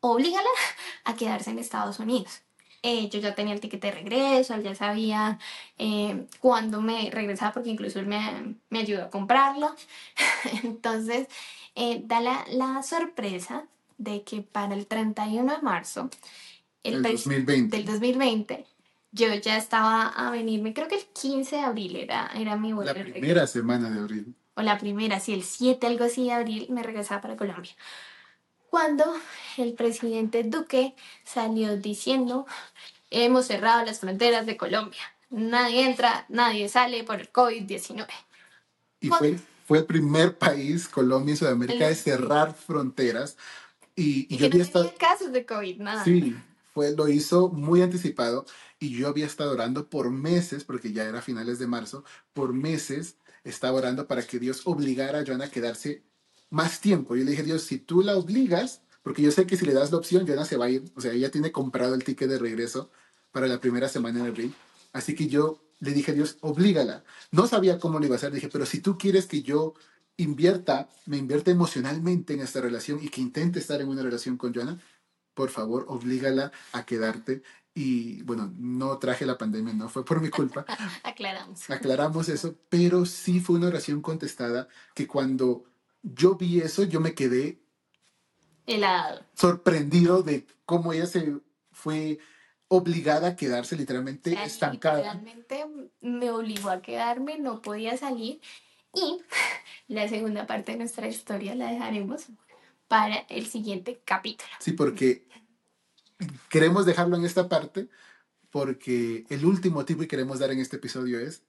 oblígala 0.02 0.50
a 1.06 1.16
quedarse 1.16 1.50
en 1.50 1.60
Estados 1.60 2.00
Unidos. 2.00 2.42
Eh, 2.86 3.08
yo 3.10 3.22
ya 3.22 3.34
tenía 3.34 3.54
el 3.54 3.62
ticket 3.62 3.82
de 3.82 3.92
regreso, 3.92 4.54
él 4.56 4.62
ya 4.62 4.76
sabía 4.76 5.40
eh, 5.78 6.28
cuándo 6.42 6.82
me 6.82 7.10
regresaba, 7.10 7.54
porque 7.54 7.70
incluso 7.70 7.98
él 8.00 8.08
me, 8.08 8.56
me 8.70 8.80
ayudó 8.80 9.06
a 9.06 9.10
comprarlo. 9.10 9.74
Entonces, 10.64 11.30
eh, 11.76 12.02
da 12.04 12.20
la, 12.20 12.46
la, 12.52 12.84
sorpresa 12.84 13.66
de 13.98 14.24
que 14.24 14.42
para 14.42 14.76
el 14.76 14.86
31 14.86 15.56
de 15.56 15.62
marzo 15.62 16.10
el 16.84 17.02
2020. 17.02 17.78
del 17.78 17.86
2020, 17.86 18.66
yo 19.14 19.34
ya 19.34 19.56
estaba 19.56 20.10
a 20.10 20.30
venirme, 20.32 20.74
creo 20.74 20.90
que 20.90 20.96
el 20.96 21.06
15 21.06 21.56
de 21.56 21.62
abril 21.62 21.96
era, 21.96 22.32
era 22.36 22.58
mi 22.58 22.74
vuelo. 22.74 22.94
La 22.94 23.02
primera 23.02 23.48
semana 23.48 23.90
de 23.90 24.00
abril. 24.02 24.36
O 24.56 24.62
la 24.62 24.78
primera, 24.78 25.22
sí, 25.22 25.34
el 25.34 25.44
7, 25.44 25.88
algo 25.88 26.04
así 26.04 26.26
de 26.26 26.34
abril, 26.34 26.68
me 26.70 26.84
regresaba 26.84 27.22
para 27.22 27.38
Colombia 27.38 27.72
cuando 28.74 29.06
el 29.58 29.74
presidente 29.74 30.42
Duque 30.42 30.96
salió 31.24 31.78
diciendo, 31.78 32.48
hemos 33.14 33.46
cerrado 33.48 33.86
las 33.86 34.00
fronteras 34.00 34.46
de 34.46 34.58
Colombia, 34.58 35.02
nadie 35.30 35.86
entra, 35.86 36.26
nadie 36.30 36.68
sale 36.70 37.04
por 37.04 37.22
el 37.22 37.32
COVID-19. 37.32 38.08
Y 39.00 39.10
fue 39.10 39.38
fue 39.66 39.80
el 39.80 39.86
primer 39.86 40.38
país, 40.38 40.88
Colombia 40.88 41.34
en 41.34 41.38
Sudamérica, 41.38 41.88
de 41.88 41.96
cerrar 41.96 42.54
fronteras. 42.54 43.38
Y, 43.96 44.28
y 44.30 44.36
Y 44.36 44.38
yo 44.38 44.38
que 44.38 44.50
no 44.50 44.54
había 44.56 44.64
estado... 44.64 44.94
casos 44.98 45.32
de 45.32 45.46
COVID, 45.46 45.78
nada. 45.78 46.04
Sí, 46.04 46.36
fue, 46.74 46.96
lo 46.96 47.08
hizo 47.08 47.50
muy 47.50 47.82
anticipado 47.82 48.46
y 48.80 48.90
yo 48.90 49.08
había 49.08 49.26
estado 49.26 49.52
orando 49.52 49.88
por 49.90 50.10
meses, 50.10 50.64
porque 50.64 50.92
ya 50.92 51.04
era 51.04 51.22
finales 51.22 51.60
de 51.60 51.68
marzo, 51.68 52.04
por 52.34 52.54
meses 52.54 53.18
estaba 53.44 53.78
orando 53.78 54.08
para 54.08 54.24
que 54.24 54.40
Dios 54.40 54.62
obligara 54.66 55.20
a 55.20 55.26
Joana 55.26 55.46
a 55.46 55.52
quedarse 55.52 56.04
más 56.50 56.82
tiempo. 56.82 57.16
Yo 57.16 57.24
le 57.24 57.32
dije, 57.32 57.44
Dios, 57.44 57.64
si 57.64 57.78
tú 57.78 58.02
la 58.02 58.18
obligas, 58.18 58.82
porque 59.02 59.22
yo 59.22 59.32
sé 59.32 59.46
que 59.46 59.58
si 59.58 59.66
le 59.66 59.74
das 59.74 59.92
la 59.92 59.98
opción, 59.98 60.28
Joana 60.28 60.46
se 60.46 60.58
va 60.58 60.66
a 60.66 60.70
ir, 60.70 60.84
o 60.96 61.02
sea, 61.02 61.14
ella 61.14 61.32
tiene 61.32 61.52
comprado 61.52 61.96
el 61.96 62.04
ticket 62.04 62.30
de 62.30 62.40
regreso 62.40 62.90
para 63.34 63.48
la 63.48 63.60
primera 63.60 63.90
semana 63.90 64.24
de 64.24 64.30
abril. 64.30 64.56
Así 64.94 65.14
que 65.16 65.28
yo 65.28 65.60
le 65.82 65.92
dije, 65.92 66.14
Dios, 66.14 66.38
oblígala. 66.40 67.04
No 67.32 67.46
sabía 67.48 67.78
cómo 67.80 68.00
lo 68.00 68.06
iba 68.06 68.16
a 68.16 68.18
hacer, 68.18 68.32
dije, 68.32 68.48
pero 68.48 68.66
si 68.66 68.80
tú 68.80 68.98
quieres 68.98 69.26
que 69.26 69.42
yo 69.42 69.74
invierta, 70.16 70.88
me 71.08 71.18
invierta 71.18 71.52
emocionalmente 71.52 72.34
en 72.34 72.40
esta 72.40 72.62
relación 72.62 73.00
y 73.04 73.10
que 73.10 73.20
intente 73.20 73.60
estar 73.60 73.82
en 73.82 73.90
una 73.90 74.02
relación 74.04 74.38
con 74.38 74.54
Joana, 74.54 74.80
por 75.34 75.50
favor, 75.50 75.86
oblígala 75.90 76.52
a 76.72 76.86
quedarte. 76.86 77.44
Y 77.76 78.22
bueno, 78.22 78.54
no 78.56 79.00
traje 79.00 79.26
la 79.26 79.38
pandemia, 79.40 79.74
no 79.74 79.90
fue 79.90 80.06
por 80.06 80.22
mi 80.22 80.30
culpa, 80.30 80.64
Aclaramos. 81.04 81.68
aclaramos 81.72 82.30
eso, 82.30 82.56
pero 82.70 83.04
sí 83.08 83.40
fue 83.40 83.56
una 83.56 83.68
oración 83.68 84.00
contestada 84.02 84.68
que 84.94 85.08
cuando 85.08 85.66
yo 86.04 86.36
vi 86.36 86.60
eso, 86.62 86.84
yo 86.84 87.02
me 87.02 87.16
quedé 87.16 87.60
Helado. 88.68 89.26
sorprendido 89.34 90.22
de 90.22 90.46
cómo 90.66 90.94
ella 90.94 91.08
se 91.08 91.36
fue 91.72 92.20
obligada 92.76 93.30
a 93.30 93.36
quedarse 93.36 93.76
literalmente 93.76 94.34
estancada. 94.44 94.98
Literalmente 94.98 95.66
me 96.02 96.32
obligó 96.32 96.70
a 96.70 96.82
quedarme, 96.82 97.38
no 97.38 97.62
podía 97.62 97.98
salir. 97.98 98.42
Y 98.94 99.20
la 99.88 100.08
segunda 100.08 100.48
parte 100.48 100.72
de 100.72 100.80
nuestra 100.80 101.08
historia 101.08 101.56
la 101.56 101.72
dejaremos 101.72 102.28
para 102.88 103.16
el 103.30 103.46
siguiente 103.46 104.02
capítulo. 104.04 104.50
Sí, 104.60 104.72
porque 104.72 105.28
queremos 106.50 106.86
dejarlo 106.86 107.16
en 107.16 107.26
esta 107.26 107.48
parte, 107.48 107.90
porque 108.50 109.26
el 109.30 109.46
último 109.46 109.86
tip 109.86 110.00
que 110.00 110.08
queremos 110.08 110.40
dar 110.40 110.52
en 110.52 110.60
este 110.60 110.78
episodio 110.78 111.20
es 111.20 111.44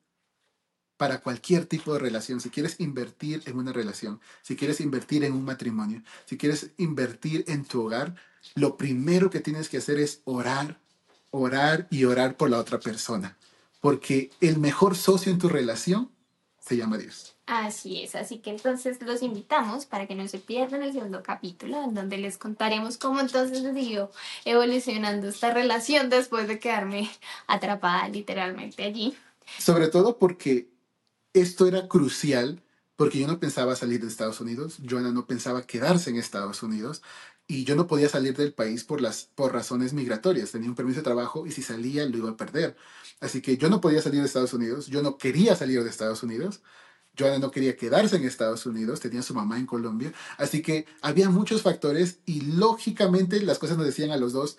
para 0.97 1.21
cualquier 1.21 1.67
tipo 1.67 1.93
de 1.93 1.99
relación, 1.99 2.41
si 2.41 2.51
quieres 2.51 2.79
invertir 2.79 3.43
en 3.47 3.59
una 3.59 3.73
relación, 3.73 4.21
si 4.43 4.57
quieres 4.57 4.81
invertir 4.81 5.25
en 5.25 5.33
un 5.33 5.45
matrimonio, 5.45 6.03
si 6.25 6.37
quieres 6.37 6.71
invertir 6.77 7.45
en 7.49 7.65
tu 7.65 7.83
hogar, 7.83 8.15
lo 8.55 8.77
primero 8.77 9.31
que 9.31 9.41
tienes 9.41 9.69
que 9.69 9.79
hacer 9.79 9.99
es 9.99 10.23
orar, 10.25 10.81
orar 11.35 11.89
y 11.91 12.05
orar 12.05 12.37
por 12.37 12.49
la 12.49 12.59
otra 12.59 12.79
persona, 12.79 13.37
porque 13.81 14.31
el 14.41 14.59
mejor 14.59 14.97
socio 14.97 15.33
en 15.33 15.39
tu 15.39 15.49
relación 15.49 16.11
se 16.61 16.77
llama 16.77 16.97
Dios. 16.97 17.35
Así 17.47 18.03
es, 18.03 18.15
así 18.15 18.39
que 18.39 18.51
entonces 18.51 19.03
los 19.03 19.23
invitamos 19.23 19.85
para 19.85 20.07
que 20.07 20.15
no 20.15 20.27
se 20.29 20.39
pierdan 20.39 20.83
el 20.83 20.93
segundo 20.93 21.23
capítulo, 21.23 21.83
en 21.83 21.93
donde 21.93 22.17
les 22.17 22.39
contaremos 22.39 22.97
cómo 22.97 23.21
entonces 23.21 23.63
siguió 23.75 24.11
evolucionando 24.47 25.29
esta 25.29 25.53
relación 25.53 26.09
después 26.09 26.49
de 26.49 26.59
quedarme 26.59 27.11
atrapada 27.47 28.09
literalmente 28.09 28.85
allí. 28.85 29.15
Sobre 29.59 29.89
todo 29.89 30.19
porque 30.19 30.69
esto 31.35 31.67
era 31.67 31.87
crucial, 31.87 32.63
porque 32.97 33.19
yo 33.19 33.27
no 33.27 33.41
pensaba 33.41 33.77
salir 33.77 34.01
de 34.01 34.09
Estados 34.09 34.41
Unidos, 34.41 34.79
Joana 34.89 35.13
no 35.13 35.27
pensaba 35.27 35.63
quedarse 35.67 36.11
en 36.11 36.17
Estados 36.17 36.63
Unidos 36.63 37.03
y 37.47 37.65
yo 37.65 37.77
no 37.77 37.87
podía 37.87 38.09
salir 38.09 38.37
del 38.37 38.55
país 38.55 38.85
por, 38.85 39.01
las, 39.01 39.29
por 39.35 39.53
razones 39.53 39.93
migratorias. 39.93 40.53
Tenía 40.53 40.69
un 40.69 40.75
permiso 40.75 41.01
de 41.01 41.05
trabajo 41.05 41.47
y 41.47 41.51
si 41.53 41.63
salía 41.63 42.07
lo 42.07 42.17
iba 42.17 42.31
a 42.31 42.37
perder. 42.37 42.77
Así 43.21 43.43
que 43.43 43.57
yo 43.57 43.69
no 43.69 43.81
podía 43.81 44.01
salir 44.01 44.21
de 44.21 44.27
Estados 44.27 44.55
Unidos, 44.55 44.87
yo 44.87 45.03
no 45.03 45.19
quería 45.19 45.57
salir 45.57 45.83
de 45.83 45.91
Estados 45.91 46.23
Unidos. 46.23 46.63
Joana 47.17 47.39
no 47.39 47.51
quería 47.51 47.77
quedarse 47.77 48.17
en 48.17 48.25
Estados 48.25 48.67
Unidos, 48.67 49.01
tenía 49.01 49.21
a 49.21 49.23
su 49.23 49.35
mamá 49.35 49.59
en 49.59 49.67
Colombia, 49.67 50.13
así 50.37 50.63
que 50.63 50.87
había 51.01 51.31
muchos 51.31 51.63
factores 51.63 52.19
y 52.27 52.41
lógicamente 52.41 53.41
las 53.41 53.61
cosas 53.61 53.77
nos 53.77 53.87
decían 53.87 54.11
a 54.11 54.17
los 54.17 54.33
dos, 54.33 54.59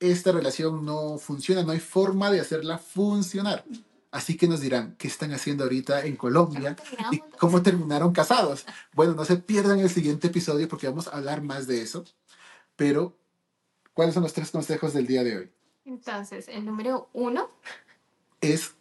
esta 0.00 0.32
relación 0.32 0.84
no 0.84 1.18
funciona, 1.18 1.62
no 1.62 1.70
hay 1.70 1.78
forma 1.78 2.32
de 2.32 2.40
hacerla 2.40 2.78
funcionar. 2.78 3.64
Así 4.12 4.36
que 4.36 4.46
nos 4.46 4.60
dirán, 4.60 4.94
¿qué 4.98 5.08
están 5.08 5.32
haciendo 5.32 5.64
ahorita 5.64 6.04
en 6.04 6.16
Colombia? 6.16 6.76
¿Y 7.10 7.18
cómo 7.38 7.62
terminaron 7.62 8.12
casados? 8.12 8.66
Bueno, 8.92 9.14
no 9.14 9.24
se 9.24 9.38
pierdan 9.38 9.80
el 9.80 9.88
siguiente 9.88 10.26
episodio 10.26 10.68
porque 10.68 10.86
vamos 10.86 11.08
a 11.08 11.16
hablar 11.16 11.42
más 11.42 11.66
de 11.66 11.80
eso. 11.80 12.04
Pero, 12.76 13.16
¿cuáles 13.94 14.12
son 14.12 14.22
los 14.22 14.34
tres 14.34 14.50
consejos 14.50 14.92
del 14.92 15.06
día 15.06 15.24
de 15.24 15.38
hoy? 15.38 15.50
Entonces, 15.86 16.46
el 16.48 16.66
número 16.66 17.08
uno, 17.14 17.50
Es, 18.42 18.74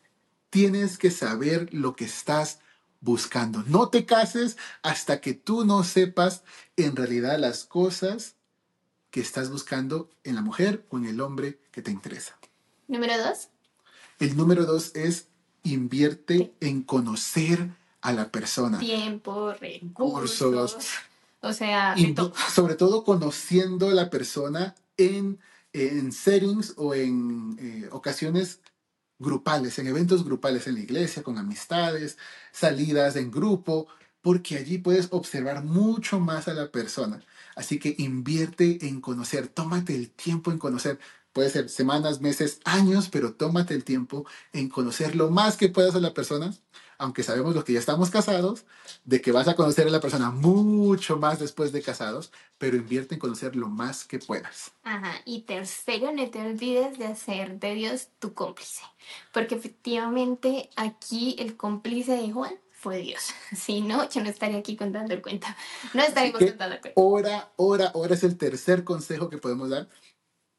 tienes 0.50 0.98
que 0.98 1.12
saber 1.12 1.74
lo 1.74 1.96
que 1.96 2.06
estás 2.06 2.60
buscando. 3.00 3.64
No 3.68 3.88
te 3.88 4.06
cases 4.06 4.58
hasta 4.84 5.22
que 5.22 5.34
tú 5.34 5.64
no 5.64 5.86
sepas 5.86 6.44
en 6.76 6.98
realidad 6.98 7.40
las 7.40 7.64
cosas 7.64 8.36
que 9.12 9.22
estás 9.22 9.50
buscando 9.50 10.10
en 10.26 10.36
la 10.36 10.42
mujer 10.42 10.86
o 10.90 10.98
en 10.98 11.06
el 11.06 11.22
hombre 11.22 11.62
que 11.72 11.82
te 11.82 11.92
interesa. 11.92 12.38
número 12.88 13.18
dos, 13.18 13.48
El 14.22 14.38
número 14.38 14.68
dos 14.68 14.92
es 14.94 15.30
invierte 15.64 16.54
en 16.60 16.84
conocer 16.84 17.72
a 18.02 18.14
la 18.14 18.30
persona. 18.30 18.78
tiempo, 18.78 19.52
recursos, 19.54 20.74
Cursos. 20.74 20.94
o 21.42 21.54
sea, 21.54 21.96
sobre 22.54 22.76
todo 22.76 23.04
conociendo 23.04 23.90
a 23.90 23.94
la 23.96 24.12
persona 24.12 24.76
en, 24.96 25.40
en 25.74 26.12
settings 26.12 26.76
o 26.78 26.94
en 26.94 27.58
eh, 27.60 27.90
ocasiones 27.92 28.60
grupales, 29.18 29.80
en 29.80 29.88
eventos 29.88 30.24
grupales 30.24 30.68
en 30.68 30.76
la 30.76 30.82
iglesia, 30.82 31.24
con 31.24 31.40
amistades, 31.40 32.20
salidas 32.52 33.16
en 33.16 33.32
grupo, 33.32 33.88
porque 34.22 34.56
allí 34.58 34.78
puedes 34.78 35.08
observar 35.10 35.64
mucho 35.64 36.20
más 36.20 36.48
a 36.48 36.54
la 36.54 36.72
persona. 36.72 37.24
Así 37.56 37.80
que 37.80 37.96
invierte 37.98 38.88
en 38.88 39.02
conocer, 39.02 39.48
tómate 39.48 39.96
el 39.96 40.12
tiempo 40.12 40.52
en 40.52 40.60
conocer. 40.60 41.00
Puede 41.34 41.50
ser 41.50 41.70
semanas, 41.70 42.20
meses, 42.20 42.60
años, 42.66 43.08
pero 43.10 43.34
tómate 43.34 43.74
el 43.74 43.84
tiempo 43.86 44.26
en 44.52 44.68
conocer 44.70 45.16
lo 45.16 45.30
más 45.30 45.56
que 45.56 45.70
puedas 45.70 45.96
a 45.96 46.02
la 46.02 46.14
persona, 46.14 46.54
aunque 46.98 47.24
sabemos 47.24 47.56
los 47.56 47.64
que 47.64 47.74
ya 47.74 47.80
estamos 47.80 48.10
casados, 48.10 48.66
de 49.06 49.22
que 49.22 49.32
vas 49.32 49.48
a 49.48 49.56
conocer 49.56 49.88
a 49.88 49.92
la 49.92 50.02
persona 50.02 50.30
mucho 50.30 51.18
más 51.18 51.40
después 51.40 51.72
de 51.72 51.82
casados, 51.82 52.32
pero 52.58 52.76
invierte 52.76 53.16
en 53.16 53.20
conocer 53.22 53.56
lo 53.56 53.70
más 53.70 54.04
que 54.04 54.20
puedas. 54.20 54.74
Ajá, 54.84 55.14
y 55.26 55.44
tercero, 55.44 56.12
no 56.12 56.30
te 56.30 56.42
olvides 56.42 57.00
de 57.00 57.06
hacer 57.08 57.60
de 57.60 57.76
Dios 57.76 58.10
tu 58.20 58.34
cómplice, 58.34 58.82
porque 59.32 59.56
efectivamente 59.56 60.70
aquí 60.76 61.38
el 61.40 61.56
cómplice 61.56 62.12
de 62.18 62.32
Juan 62.32 62.54
fue 62.72 62.98
Dios. 62.98 63.22
Si 63.56 63.80
no, 63.82 64.10
yo 64.10 64.22
no 64.22 64.30
estaría 64.30 64.58
aquí 64.58 64.76
contando 64.76 65.14
el 65.14 65.22
cuento. 65.22 65.48
No 65.94 66.04
estaríamos 66.04 66.40
que- 66.40 66.50
contando 66.50 66.76
el 66.76 66.82
cuento. 66.82 67.02
Ora, 67.02 67.52
ora, 67.56 67.92
ora 67.94 68.16
es 68.16 68.24
el 68.26 68.38
tercer 68.38 68.84
consejo 68.84 69.30
que 69.30 69.38
podemos 69.38 69.70
dar. 69.70 69.88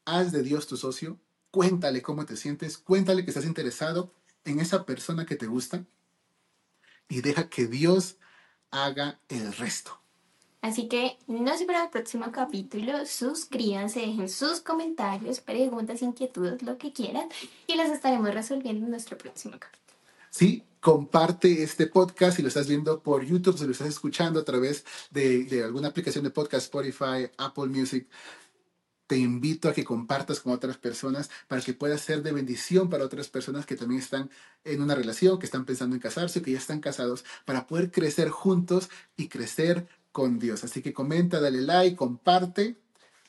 Haz 0.05 0.31
de 0.31 0.43
Dios 0.43 0.67
tu 0.67 0.77
socio, 0.77 1.17
cuéntale 1.51 2.01
cómo 2.01 2.25
te 2.25 2.35
sientes, 2.35 2.77
cuéntale 2.77 3.23
que 3.23 3.31
estás 3.31 3.45
interesado 3.45 4.11
en 4.45 4.59
esa 4.59 4.85
persona 4.85 5.25
que 5.25 5.35
te 5.35 5.47
gusta 5.47 5.85
y 7.07 7.21
deja 7.21 7.49
que 7.49 7.67
Dios 7.67 8.17
haga 8.71 9.19
el 9.29 9.53
resto. 9.53 9.99
Así 10.61 10.87
que 10.87 11.17
no 11.27 11.57
se 11.57 11.65
pierdan 11.65 11.85
el 11.85 11.91
próximo 11.91 12.31
capítulo, 12.31 13.05
suscríbanse, 13.05 13.99
dejen 13.99 14.29
sus 14.29 14.61
comentarios, 14.61 15.41
preguntas, 15.41 16.01
inquietudes, 16.01 16.63
lo 16.63 16.77
que 16.77 16.93
quieran, 16.93 17.27
y 17.67 17.75
las 17.75 17.91
estaremos 17.91 18.33
resolviendo 18.33 18.85
en 18.85 18.91
nuestro 18.91 19.17
próximo 19.17 19.57
capítulo. 19.59 19.99
Sí, 20.29 20.63
comparte 20.79 21.63
este 21.63 21.87
podcast 21.87 22.37
si 22.37 22.41
lo 22.41 22.47
estás 22.47 22.67
viendo 22.67 23.01
por 23.01 23.25
YouTube, 23.25 23.57
si 23.57 23.65
lo 23.65 23.73
estás 23.73 23.89
escuchando 23.89 24.39
a 24.39 24.45
través 24.45 24.85
de, 25.11 25.43
de 25.43 25.63
alguna 25.65 25.89
aplicación 25.89 26.23
de 26.23 26.29
podcast, 26.29 26.63
Spotify, 26.63 27.29
Apple 27.37 27.67
Music. 27.67 28.07
Te 29.13 29.19
invito 29.19 29.69
a 29.69 29.73
que 29.73 29.83
compartas 29.83 30.39
con 30.39 30.53
otras 30.53 30.77
personas 30.77 31.29
para 31.47 31.61
que 31.61 31.75
puedas 31.75 32.01
ser 32.01 32.23
de 32.23 32.31
bendición 32.31 32.89
para 32.89 33.05
otras 33.05 33.27
personas 33.27 33.67
que 33.67 33.75
también 33.75 34.01
están 34.01 34.31
en 34.63 34.81
una 34.81 34.95
relación, 34.95 35.37
que 35.37 35.45
están 35.45 35.65
pensando 35.65 35.95
en 35.95 36.01
casarse 36.01 36.39
o 36.39 36.41
que 36.41 36.53
ya 36.53 36.57
están 36.57 36.79
casados, 36.79 37.23
para 37.45 37.67
poder 37.67 37.91
crecer 37.91 38.31
juntos 38.31 38.89
y 39.15 39.27
crecer 39.27 39.87
con 40.11 40.39
Dios. 40.39 40.63
Así 40.63 40.81
que 40.81 40.93
comenta, 40.93 41.39
dale 41.39 41.61
like, 41.61 41.95
comparte 41.95 42.75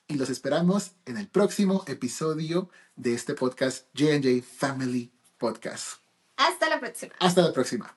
y 0.08 0.14
los 0.14 0.30
esperamos 0.30 0.92
en 1.04 1.18
el 1.18 1.28
próximo 1.28 1.84
episodio 1.86 2.70
de 2.96 3.12
este 3.12 3.34
podcast, 3.34 3.84
J&J 3.94 4.42
Family 4.42 5.12
Podcast. 5.36 5.98
Hasta 6.38 6.70
la 6.70 6.80
próxima. 6.80 7.12
Hasta 7.20 7.42
la 7.42 7.52
próxima. 7.52 7.94